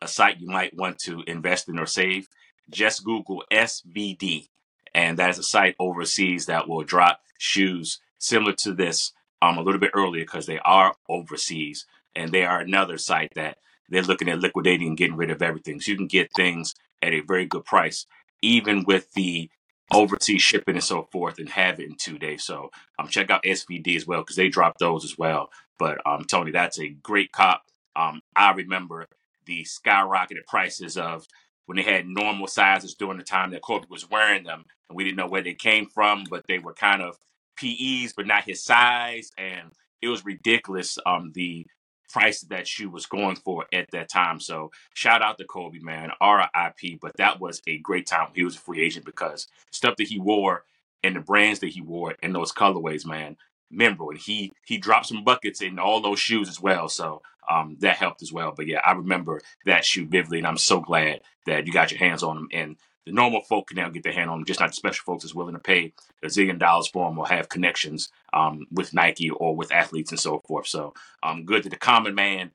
a 0.00 0.06
site 0.06 0.40
you 0.40 0.48
might 0.48 0.76
want 0.76 0.98
to 1.00 1.22
invest 1.26 1.68
in 1.68 1.78
or 1.78 1.86
save, 1.86 2.28
just 2.70 3.04
Google 3.04 3.42
SVD. 3.50 4.48
And 4.96 5.18
that 5.18 5.30
is 5.30 5.38
a 5.38 5.44
site 5.44 5.76
overseas 5.78 6.46
that 6.46 6.68
will 6.68 6.84
drop 6.84 7.20
shoes 7.38 8.00
similar 8.18 8.54
to 8.54 8.74
this 8.74 9.12
um, 9.42 9.58
a 9.58 9.62
little 9.62 9.80
bit 9.80 9.92
earlier 9.94 10.24
because 10.24 10.46
they 10.46 10.58
are 10.60 10.96
overseas. 11.08 11.86
And 12.16 12.32
they 12.32 12.46
are 12.46 12.60
another 12.60 12.98
site 12.98 13.34
that 13.36 13.58
they're 13.90 14.02
looking 14.02 14.30
at 14.30 14.40
liquidating 14.40 14.88
and 14.88 14.98
getting 14.98 15.16
rid 15.16 15.30
of 15.30 15.42
everything. 15.42 15.80
So 15.80 15.92
you 15.92 15.98
can 15.98 16.08
get 16.08 16.32
things 16.34 16.74
at 17.02 17.12
a 17.12 17.20
very 17.20 17.46
good 17.46 17.66
price, 17.66 18.06
even 18.42 18.84
with 18.86 19.12
the 19.12 19.50
overseas 19.92 20.42
shipping 20.42 20.76
and 20.76 20.84
so 20.84 21.04
forth, 21.12 21.38
and 21.38 21.50
have 21.50 21.78
it 21.78 21.88
in 21.90 21.96
two 21.96 22.18
days. 22.18 22.44
So 22.44 22.70
um, 22.98 23.08
check 23.08 23.30
out 23.30 23.44
SVD 23.44 23.96
as 23.96 24.06
well 24.06 24.22
because 24.22 24.36
they 24.36 24.48
drop 24.48 24.78
those 24.78 25.04
as 25.04 25.18
well. 25.18 25.50
But 25.78 25.98
um, 26.06 26.24
Tony, 26.24 26.52
that's 26.52 26.80
a 26.80 26.88
great 26.88 27.32
cop. 27.32 27.64
Um, 27.94 28.22
I 28.34 28.52
remember 28.52 29.08
the 29.46 29.64
skyrocketed 29.64 30.46
prices 30.48 30.96
of 30.96 31.26
when 31.66 31.76
they 31.76 31.82
had 31.82 32.06
normal 32.06 32.46
sizes 32.46 32.94
during 32.94 33.18
the 33.18 33.24
time 33.24 33.50
that 33.50 33.62
Kobe 33.62 33.86
was 33.90 34.08
wearing 34.10 34.44
them, 34.44 34.64
and 34.88 34.96
we 34.96 35.04
didn't 35.04 35.16
know 35.16 35.28
where 35.28 35.42
they 35.42 35.54
came 35.54 35.86
from, 35.86 36.24
but 36.30 36.44
they 36.48 36.58
were 36.58 36.74
kind 36.74 37.02
of 37.02 37.16
PEs, 37.56 38.12
but 38.16 38.26
not 38.26 38.44
his 38.44 38.64
size, 38.64 39.30
and 39.36 39.72
it 40.00 40.08
was 40.08 40.24
ridiculous. 40.24 40.98
Um, 41.06 41.32
the 41.34 41.66
price 42.12 42.42
that 42.42 42.68
shoe 42.68 42.90
was 42.90 43.06
going 43.06 43.36
for 43.36 43.66
at 43.72 43.90
that 43.92 44.08
time. 44.08 44.40
So 44.40 44.70
shout 44.94 45.22
out 45.22 45.38
to 45.38 45.44
Kobe, 45.44 45.78
man, 45.80 46.10
RIP. 46.20 47.00
But 47.00 47.16
that 47.16 47.40
was 47.40 47.60
a 47.66 47.78
great 47.78 48.06
time. 48.06 48.28
He 48.34 48.44
was 48.44 48.56
a 48.56 48.60
free 48.60 48.82
agent 48.82 49.04
because 49.04 49.46
stuff 49.72 49.96
that 49.96 50.06
he 50.06 50.18
wore 50.18 50.64
and 51.02 51.16
the 51.16 51.20
brands 51.20 51.60
that 51.60 51.70
he 51.70 51.80
wore 51.80 52.14
and 52.22 52.34
those 52.34 52.52
colorways, 52.52 53.06
man. 53.06 53.36
Remember 53.70 54.04
when 54.04 54.16
he 54.16 54.52
he 54.64 54.78
dropped 54.78 55.06
some 55.06 55.24
buckets 55.24 55.60
in 55.60 55.78
all 55.78 56.00
those 56.00 56.20
shoes 56.20 56.48
as 56.48 56.60
well. 56.60 56.88
So 56.88 57.22
um, 57.48 57.76
that 57.80 57.96
helped 57.96 58.22
as 58.22 58.32
well. 58.32 58.52
But 58.56 58.66
yeah, 58.66 58.80
I 58.84 58.92
remember 58.92 59.40
that 59.64 59.84
shoe 59.84 60.06
vividly, 60.06 60.38
and 60.38 60.46
I'm 60.46 60.58
so 60.58 60.80
glad 60.80 61.20
that 61.46 61.66
you 61.66 61.72
got 61.72 61.90
your 61.90 61.98
hands 61.98 62.22
on 62.22 62.36
them. 62.36 62.48
And 62.52 62.76
the 63.06 63.12
normal 63.12 63.40
folk 63.42 63.68
can 63.68 63.76
now 63.76 63.88
get 63.88 64.02
their 64.02 64.12
hand 64.12 64.30
on 64.30 64.38
them, 64.38 64.46
just 64.46 64.60
not 64.60 64.70
the 64.70 64.74
special 64.74 65.04
folks 65.04 65.22
that's 65.22 65.34
willing 65.34 65.54
to 65.54 65.60
pay 65.60 65.92
a 66.22 66.26
zillion 66.26 66.58
dollars 66.58 66.88
for 66.88 67.08
them 67.08 67.18
or 67.18 67.28
have 67.28 67.48
connections 67.48 68.10
um, 68.32 68.66
with 68.70 68.92
Nike 68.92 69.30
or 69.30 69.54
with 69.54 69.72
athletes 69.72 70.10
and 70.10 70.20
so 70.20 70.40
forth. 70.46 70.66
So 70.66 70.92
um, 71.22 71.44
good 71.44 71.62
that 71.62 71.70
the 71.70 71.76
common 71.76 72.14
man 72.14 72.50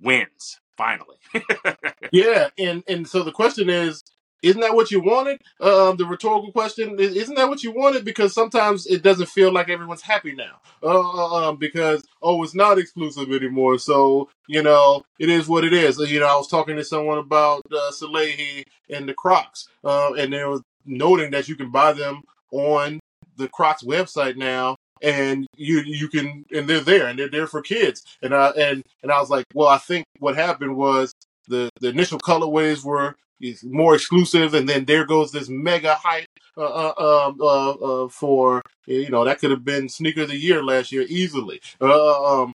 wins 0.00 0.60
finally. 0.76 1.16
Yeah, 2.12 2.50
and 2.58 2.82
and 2.86 3.08
so 3.08 3.22
the 3.22 3.32
question 3.32 3.70
is, 3.70 4.04
isn't 4.42 4.60
that 4.60 4.74
what 4.74 4.90
you 4.90 5.00
wanted? 5.00 5.40
Um, 5.60 5.96
the 5.96 6.04
rhetorical 6.04 6.52
question 6.52 6.98
is, 6.98 7.14
isn't 7.14 7.36
that 7.36 7.48
what 7.48 7.62
you 7.62 7.72
wanted? 7.72 8.04
Because 8.04 8.34
sometimes 8.34 8.86
it 8.86 9.02
doesn't 9.02 9.28
feel 9.28 9.52
like 9.52 9.68
everyone's 9.68 10.02
happy 10.02 10.34
now. 10.34 10.60
Uh, 10.82 11.48
um, 11.48 11.56
because 11.56 12.04
oh, 12.22 12.42
it's 12.42 12.54
not 12.54 12.78
exclusive 12.78 13.32
anymore. 13.32 13.78
So 13.78 14.28
you 14.48 14.62
know, 14.62 15.04
it 15.18 15.28
is 15.28 15.48
what 15.48 15.64
it 15.64 15.72
is. 15.72 15.98
You 15.98 16.20
know, 16.20 16.26
I 16.26 16.36
was 16.36 16.48
talking 16.48 16.76
to 16.76 16.84
someone 16.84 17.18
about 17.18 17.62
uh, 17.72 17.90
Salehe 17.92 18.64
and 18.90 19.08
the 19.08 19.14
Crocs, 19.14 19.68
uh, 19.84 20.12
and 20.14 20.32
they 20.32 20.44
were 20.44 20.60
noting 20.84 21.30
that 21.30 21.48
you 21.48 21.56
can 21.56 21.70
buy 21.70 21.92
them 21.92 22.22
on 22.50 23.00
the 23.36 23.48
Crocs 23.48 23.82
website 23.82 24.36
now. 24.36 24.76
And 25.02 25.48
you 25.56 25.80
you 25.84 26.08
can 26.08 26.44
and 26.52 26.68
they're 26.68 26.78
there 26.78 27.08
and 27.08 27.18
they're 27.18 27.28
there 27.28 27.48
for 27.48 27.60
kids 27.60 28.04
and 28.22 28.32
I 28.32 28.50
and 28.50 28.84
and 29.02 29.10
I 29.10 29.18
was 29.18 29.30
like 29.30 29.44
well 29.52 29.66
I 29.66 29.78
think 29.78 30.04
what 30.20 30.36
happened 30.36 30.76
was 30.76 31.12
the 31.48 31.70
the 31.80 31.88
initial 31.88 32.20
colorways 32.20 32.84
were 32.84 33.16
is 33.42 33.64
more 33.64 33.94
exclusive, 33.94 34.54
and 34.54 34.68
then 34.68 34.84
there 34.84 35.04
goes 35.04 35.32
this 35.32 35.48
mega 35.48 35.94
hype 35.94 36.28
uh, 36.56 36.62
uh, 36.62 37.26
um, 37.28 37.38
uh, 37.40 37.70
uh, 38.04 38.08
for 38.08 38.62
you 38.86 39.10
know 39.10 39.24
that 39.24 39.38
could 39.40 39.50
have 39.50 39.64
been 39.64 39.88
sneaker 39.88 40.22
of 40.22 40.28
the 40.28 40.36
year 40.36 40.62
last 40.62 40.92
year 40.92 41.04
easily. 41.08 41.60
Uh, 41.80 42.42
um, 42.42 42.52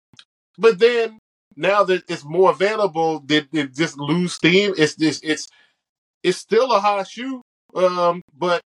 but 0.58 0.80
then 0.80 1.18
now 1.56 1.84
that 1.84 2.04
it's 2.10 2.24
more 2.24 2.52
available, 2.52 3.20
did 3.20 3.48
it 3.54 3.74
just 3.74 3.98
lose 3.98 4.34
steam? 4.34 4.74
It's 4.78 4.96
just 4.96 5.24
it's 5.24 5.48
it's 6.24 6.38
still 6.38 6.72
a 6.72 6.80
high 6.80 7.04
shoe, 7.04 7.42
um, 7.76 8.22
but 8.38 8.62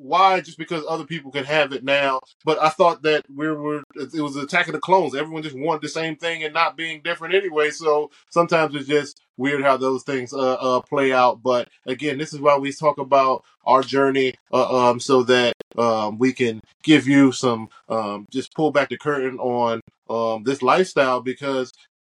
why? 0.00 0.40
Just 0.40 0.58
because 0.58 0.84
other 0.88 1.04
people 1.04 1.30
can 1.30 1.44
have 1.44 1.72
it 1.72 1.84
now. 1.84 2.20
But 2.44 2.60
I 2.62 2.70
thought 2.70 3.02
that 3.02 3.24
we 3.34 3.48
were 3.50 3.82
it 3.94 4.20
was 4.20 4.36
attacking 4.36 4.72
the 4.72 4.80
clones. 4.80 5.14
Everyone 5.14 5.42
just 5.42 5.56
wanted 5.58 5.82
the 5.82 5.88
same 5.88 6.16
thing 6.16 6.42
and 6.42 6.54
not 6.54 6.76
being 6.76 7.02
different 7.02 7.34
anyway. 7.34 7.70
So 7.70 8.10
sometimes 8.30 8.74
it's 8.74 8.88
just 8.88 9.20
weird 9.36 9.62
how 9.62 9.76
those 9.76 10.02
things 10.02 10.32
uh, 10.32 10.54
uh 10.54 10.80
play 10.80 11.12
out. 11.12 11.42
But 11.42 11.68
again, 11.86 12.18
this 12.18 12.32
is 12.32 12.40
why 12.40 12.56
we 12.56 12.72
talk 12.72 12.98
about 12.98 13.44
our 13.64 13.82
journey, 13.82 14.34
uh, 14.52 14.90
um, 14.90 15.00
so 15.00 15.22
that 15.24 15.54
um 15.76 16.18
we 16.18 16.32
can 16.32 16.60
give 16.82 17.06
you 17.06 17.30
some 17.32 17.68
um 17.88 18.26
just 18.30 18.54
pull 18.54 18.70
back 18.70 18.88
the 18.88 18.98
curtain 18.98 19.38
on 19.38 19.80
um 20.08 20.42
this 20.44 20.62
lifestyle 20.62 21.20
because 21.20 21.72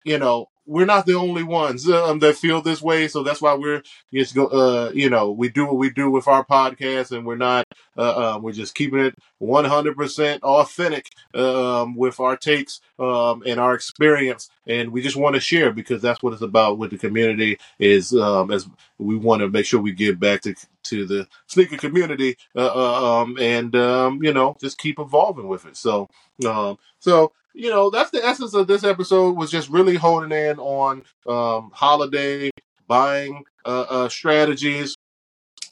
you 0.05 0.19
know 0.19 0.49
we're 0.67 0.87
not 0.87 1.05
the 1.05 1.15
only 1.15 1.43
ones 1.43 1.89
um, 1.89 2.21
that 2.21 2.37
feel 2.37 2.63
this 2.63 2.81
way. 2.81 3.09
So 3.09 3.25
that's 3.25 3.43
why 3.43 3.55
we're 3.55 3.83
just 4.13 4.35
go 4.35 4.47
uh 4.47 4.91
you 4.95 5.11
know 5.11 5.31
we 5.33 5.49
do 5.49 5.67
what 5.67 5.77
we 5.77 5.91
do 5.91 6.11
with 6.11 6.29
our 6.29 6.45
podcast 6.45 7.11
and 7.17 7.27
we're 7.27 7.37
not 7.37 7.67
uh, 7.99 8.35
um, 8.35 8.43
we're 8.43 8.53
just 8.53 8.75
keeping 8.75 9.01
it 9.01 9.15
100% 9.43 10.41
authentic 10.43 11.11
um, 11.35 11.97
with 11.97 12.21
our 12.21 12.37
takes 12.37 12.81
um, 12.99 13.43
and 13.47 13.59
our 13.59 13.75
experience. 13.75 14.49
And 14.67 14.91
we 14.93 15.03
just 15.03 15.17
want 15.17 15.35
to 15.35 15.41
share 15.41 15.73
because 15.73 16.01
that's 16.03 16.23
what 16.23 16.33
it's 16.33 16.43
about 16.43 16.79
with 16.79 16.91
the 16.91 16.99
community 16.99 17.59
is 17.79 18.13
um, 18.13 18.51
as 18.51 18.69
we 18.99 19.17
want 19.17 19.41
to 19.41 19.49
make 19.49 19.67
sure 19.67 19.81
we 19.81 19.93
give 19.93 20.21
back 20.21 20.43
to 20.43 20.55
to 20.83 21.07
the 21.07 21.29
sneaker 21.47 21.77
community 21.77 22.37
uh, 22.57 22.71
uh, 22.75 23.21
um, 23.23 23.37
and 23.39 23.75
um, 23.77 24.23
you 24.23 24.33
know 24.33 24.57
just 24.61 24.79
keep 24.79 24.99
evolving 24.99 25.49
with 25.49 25.67
it. 25.67 25.77
So 25.77 26.09
um, 26.47 26.79
so 27.01 27.33
you 27.55 27.71
know 27.71 27.91
that's 27.91 28.11
the 28.11 28.25
essence 28.25 28.55
of 28.55 28.67
this 28.67 28.85
episode 28.85 29.37
was 29.37 29.51
just 29.51 29.69
really 29.69 29.97
honing 29.97 30.37
in 30.37 30.59
on 30.59 31.03
um, 31.27 31.71
holiday 31.75 32.51
buying 32.87 33.45
uh, 33.65 33.87
uh, 33.89 34.09
strategies 34.09 34.97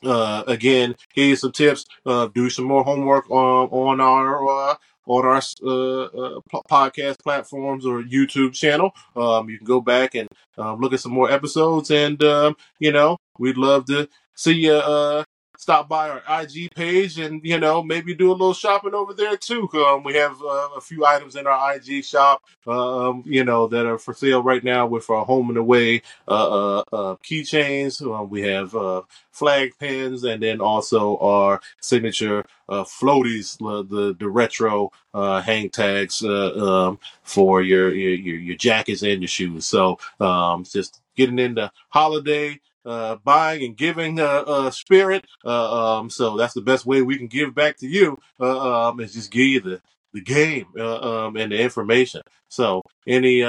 uh, 0.04 0.44
again, 0.46 0.94
here's 1.12 1.40
some 1.40 1.52
tips. 1.52 1.84
Uh, 2.06 2.28
do 2.28 2.48
some 2.50 2.64
more 2.64 2.84
homework 2.84 3.28
on 3.30 3.68
on 3.70 4.00
our 4.00 4.70
uh, 4.70 4.74
on 5.06 5.24
our 5.26 5.36
uh, 5.38 6.40
po- 6.50 6.62
podcast 6.70 7.16
platforms 7.22 7.84
or 7.84 8.02
YouTube 8.02 8.52
channel. 8.52 8.92
Um, 9.16 9.48
you 9.48 9.58
can 9.58 9.66
go 9.66 9.80
back 9.80 10.14
and 10.14 10.28
um, 10.56 10.80
look 10.80 10.92
at 10.92 11.00
some 11.00 11.12
more 11.12 11.30
episodes, 11.30 11.90
and 11.90 12.22
um, 12.22 12.56
you 12.78 12.92
know 12.92 13.16
we'd 13.38 13.56
love 13.56 13.86
to 13.86 14.08
see 14.34 14.54
you. 14.54 15.24
Uh, 15.58 15.78
stop 15.78 15.88
by 15.88 16.08
our 16.10 16.22
IG 16.42 16.68
page 16.74 17.18
and 17.18 17.40
you 17.44 17.58
know 17.58 17.82
maybe 17.82 18.14
do 18.14 18.30
a 18.30 18.32
little 18.32 18.54
shopping 18.54 18.94
over 18.94 19.12
there 19.12 19.36
too. 19.36 19.68
Um, 19.74 20.02
we 20.04 20.14
have 20.14 20.40
uh, 20.42 20.68
a 20.76 20.80
few 20.80 21.04
items 21.04 21.36
in 21.36 21.46
our 21.46 21.74
IG 21.74 22.04
shop, 22.04 22.42
um, 22.66 23.22
you 23.26 23.44
know, 23.44 23.66
that 23.68 23.86
are 23.86 23.98
for 23.98 24.14
sale 24.14 24.42
right 24.42 24.64
now 24.64 24.86
with 24.86 25.08
our 25.10 25.24
home 25.24 25.48
and 25.50 25.58
away 25.58 26.02
uh, 26.28 26.78
uh, 26.78 26.84
uh, 26.92 27.16
keychains. 27.16 28.02
Uh, 28.02 28.22
we 28.24 28.42
have 28.42 28.74
uh, 28.74 29.02
flag 29.32 29.72
pins, 29.78 30.24
and 30.24 30.42
then 30.42 30.60
also 30.60 31.16
our 31.18 31.60
signature 31.80 32.44
uh, 32.68 32.84
floaties, 32.84 33.56
uh, 33.62 33.82
the 33.82 34.14
the 34.18 34.28
retro 34.28 34.90
uh, 35.14 35.40
hang 35.40 35.70
tags 35.70 36.22
uh, 36.24 36.52
um, 36.88 36.98
for 37.22 37.62
your, 37.62 37.94
your 37.94 38.14
your 38.14 38.36
your 38.40 38.56
jackets 38.56 39.02
and 39.02 39.22
your 39.22 39.28
shoes. 39.28 39.66
So 39.66 39.98
um, 40.20 40.64
just 40.64 41.00
getting 41.16 41.38
into 41.38 41.70
holiday 41.88 42.60
uh, 42.88 43.16
buying 43.16 43.64
and 43.64 43.76
giving 43.76 44.18
uh, 44.18 44.44
uh, 44.46 44.70
spirit. 44.70 45.26
Uh, 45.44 45.98
um, 45.98 46.10
so 46.10 46.36
that's 46.36 46.54
the 46.54 46.60
best 46.60 46.86
way 46.86 47.02
we 47.02 47.18
can 47.18 47.28
give 47.28 47.54
back 47.54 47.76
to 47.78 47.86
you 47.86 48.18
uh, 48.40 48.88
um, 48.88 49.00
is 49.00 49.14
just 49.14 49.30
give 49.30 49.46
you 49.46 49.60
the, 49.60 49.80
the 50.12 50.20
game 50.20 50.66
um, 50.80 51.36
and 51.36 51.52
the 51.52 51.60
information. 51.60 52.22
So 52.48 52.82
any 53.06 53.42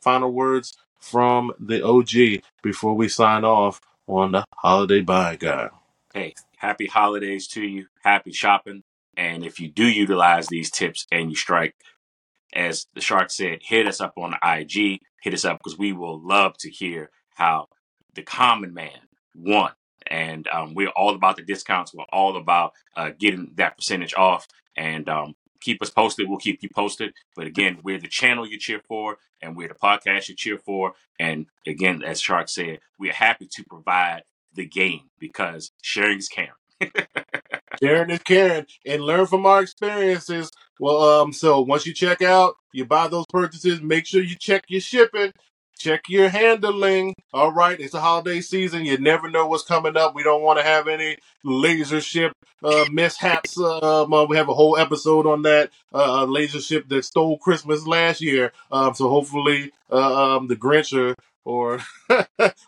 final 0.00 0.32
words 0.32 0.76
from 0.98 1.52
the 1.58 1.84
OG 1.86 2.42
before 2.62 2.94
we 2.94 3.08
sign 3.08 3.44
off 3.44 3.80
on 4.06 4.32
the 4.32 4.44
holiday 4.56 5.00
buying 5.00 5.38
guide? 5.38 5.70
hey, 6.14 6.34
happy 6.56 6.86
holidays 6.86 7.46
to 7.48 7.62
you. 7.62 7.86
Happy 8.02 8.32
shopping. 8.32 8.82
And 9.16 9.44
if 9.44 9.60
you 9.60 9.68
do 9.68 9.86
utilize 9.86 10.46
these 10.46 10.70
tips 10.70 11.06
and 11.10 11.30
you 11.30 11.36
strike, 11.36 11.74
as 12.52 12.86
the 12.94 13.00
shark 13.00 13.30
said, 13.30 13.60
hit 13.62 13.86
us 13.86 14.00
up 14.00 14.14
on 14.16 14.34
IG. 14.42 15.00
Hit 15.22 15.34
us 15.34 15.44
up 15.44 15.58
because 15.58 15.78
we 15.78 15.92
will 15.92 16.20
love 16.20 16.56
to 16.58 16.70
hear 16.70 17.10
how 17.34 17.68
the 18.14 18.22
common 18.22 18.74
man 18.74 18.98
won. 19.34 19.72
And 20.06 20.48
um, 20.48 20.74
we're 20.74 20.88
all 20.88 21.14
about 21.14 21.36
the 21.36 21.42
discounts. 21.42 21.94
We're 21.94 22.04
all 22.12 22.36
about 22.36 22.72
uh, 22.96 23.10
getting 23.18 23.52
that 23.56 23.76
percentage 23.76 24.14
off. 24.14 24.46
And 24.76 25.08
um, 25.08 25.34
keep 25.60 25.82
us 25.82 25.90
posted. 25.90 26.28
We'll 26.28 26.38
keep 26.38 26.62
you 26.62 26.68
posted. 26.74 27.12
But 27.36 27.46
again, 27.46 27.78
we're 27.82 28.00
the 28.00 28.08
channel 28.08 28.46
you 28.46 28.58
cheer 28.58 28.80
for, 28.88 29.18
and 29.42 29.56
we're 29.56 29.68
the 29.68 29.74
podcast 29.74 30.28
you 30.28 30.34
cheer 30.36 30.58
for. 30.58 30.94
And 31.18 31.46
again, 31.66 32.02
as 32.02 32.20
Shark 32.20 32.48
said, 32.48 32.80
we're 32.98 33.12
happy 33.12 33.46
to 33.52 33.64
provide 33.64 34.22
the 34.54 34.66
game 34.66 35.10
because 35.18 35.70
sharing 35.82 36.18
is 36.18 36.28
caring. 36.28 36.50
Sharing 37.82 38.10
is 38.10 38.20
caring 38.20 38.66
and 38.86 39.02
learn 39.02 39.26
from 39.26 39.46
our 39.46 39.62
experiences. 39.62 40.50
Well, 40.78 41.02
um, 41.02 41.32
so 41.32 41.60
once 41.60 41.86
you 41.86 41.94
check 41.94 42.22
out, 42.22 42.54
you 42.72 42.84
buy 42.84 43.08
those 43.08 43.26
purchases, 43.28 43.80
make 43.80 44.06
sure 44.06 44.22
you 44.22 44.36
check 44.38 44.64
your 44.68 44.80
shipping. 44.80 45.32
Check 45.80 46.10
your 46.10 46.28
handling. 46.28 47.14
All 47.32 47.52
right, 47.52 47.80
it's 47.80 47.94
a 47.94 48.02
holiday 48.02 48.42
season. 48.42 48.84
You 48.84 48.98
never 48.98 49.30
know 49.30 49.46
what's 49.46 49.62
coming 49.62 49.96
up. 49.96 50.14
We 50.14 50.22
don't 50.22 50.42
want 50.42 50.58
to 50.58 50.62
have 50.62 50.88
any 50.88 51.16
LaserShip 51.42 52.32
uh, 52.62 52.84
mishaps. 52.92 53.58
Um, 53.58 54.12
uh, 54.12 54.26
we 54.26 54.36
have 54.36 54.50
a 54.50 54.54
whole 54.54 54.76
episode 54.76 55.26
on 55.26 55.40
that 55.42 55.70
uh, 55.94 56.26
LaserShip 56.26 56.90
that 56.90 57.06
stole 57.06 57.38
Christmas 57.38 57.86
last 57.86 58.20
year. 58.20 58.52
Um, 58.70 58.92
so 58.92 59.08
hopefully, 59.08 59.72
uh, 59.90 60.36
um, 60.36 60.48
the 60.48 60.56
Grinch 60.56 60.92
or 60.94 61.14
or 61.46 61.78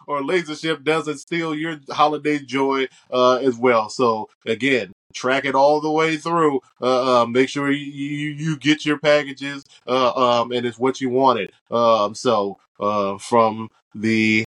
or 0.06 0.22
LaserShip 0.22 0.82
doesn't 0.82 1.18
steal 1.18 1.54
your 1.54 1.80
holiday 1.90 2.38
joy 2.38 2.88
uh, 3.10 3.34
as 3.36 3.58
well. 3.58 3.90
So 3.90 4.30
again, 4.46 4.91
track 5.14 5.44
it 5.44 5.54
all 5.54 5.80
the 5.80 5.90
way 5.90 6.16
through. 6.16 6.60
Uh, 6.80 7.22
uh, 7.22 7.26
make 7.26 7.48
sure 7.48 7.70
you, 7.70 7.84
you, 7.84 8.30
you 8.30 8.56
get 8.56 8.84
your 8.84 8.98
packages, 8.98 9.64
uh, 9.86 10.12
um, 10.40 10.52
and 10.52 10.66
it's 10.66 10.78
what 10.78 11.00
you 11.00 11.10
wanted. 11.10 11.52
Um, 11.70 12.14
so 12.14 12.58
uh, 12.80 13.18
from 13.18 13.70
the 13.94 14.44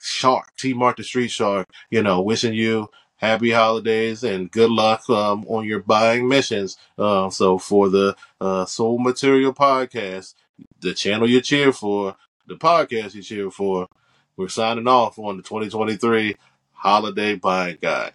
Shark, 0.00 0.54
T 0.56 0.72
Mark 0.74 0.96
the 0.96 1.04
Street 1.04 1.30
Shark, 1.30 1.68
you 1.90 2.02
know, 2.02 2.20
wishing 2.20 2.54
you 2.54 2.88
happy 3.16 3.50
holidays 3.50 4.22
and 4.22 4.50
good 4.50 4.70
luck 4.70 5.08
um, 5.10 5.44
on 5.48 5.64
your 5.64 5.80
buying 5.80 6.28
missions. 6.28 6.76
Uh, 6.98 7.30
so 7.30 7.58
for 7.58 7.88
the 7.88 8.14
uh, 8.40 8.64
Sole 8.66 8.98
Material 8.98 9.52
Podcast, 9.52 10.34
the 10.80 10.94
channel 10.94 11.28
you 11.28 11.40
cheer 11.40 11.72
for, 11.72 12.16
the 12.46 12.54
podcast 12.54 13.14
you 13.14 13.22
cheer 13.22 13.50
for, 13.50 13.88
we're 14.36 14.48
signing 14.48 14.86
off 14.86 15.18
on 15.18 15.38
the 15.38 15.42
2023 15.42 16.36
Holiday 16.72 17.34
Buying 17.36 17.78
Guide. 17.80 18.12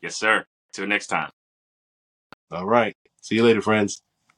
Yes, 0.00 0.16
sir. 0.16 0.46
Till 0.72 0.86
next 0.86 1.08
time. 1.08 1.30
All 2.50 2.66
right. 2.66 2.96
See 3.20 3.34
you 3.34 3.44
later, 3.44 3.60
friends. 3.60 4.02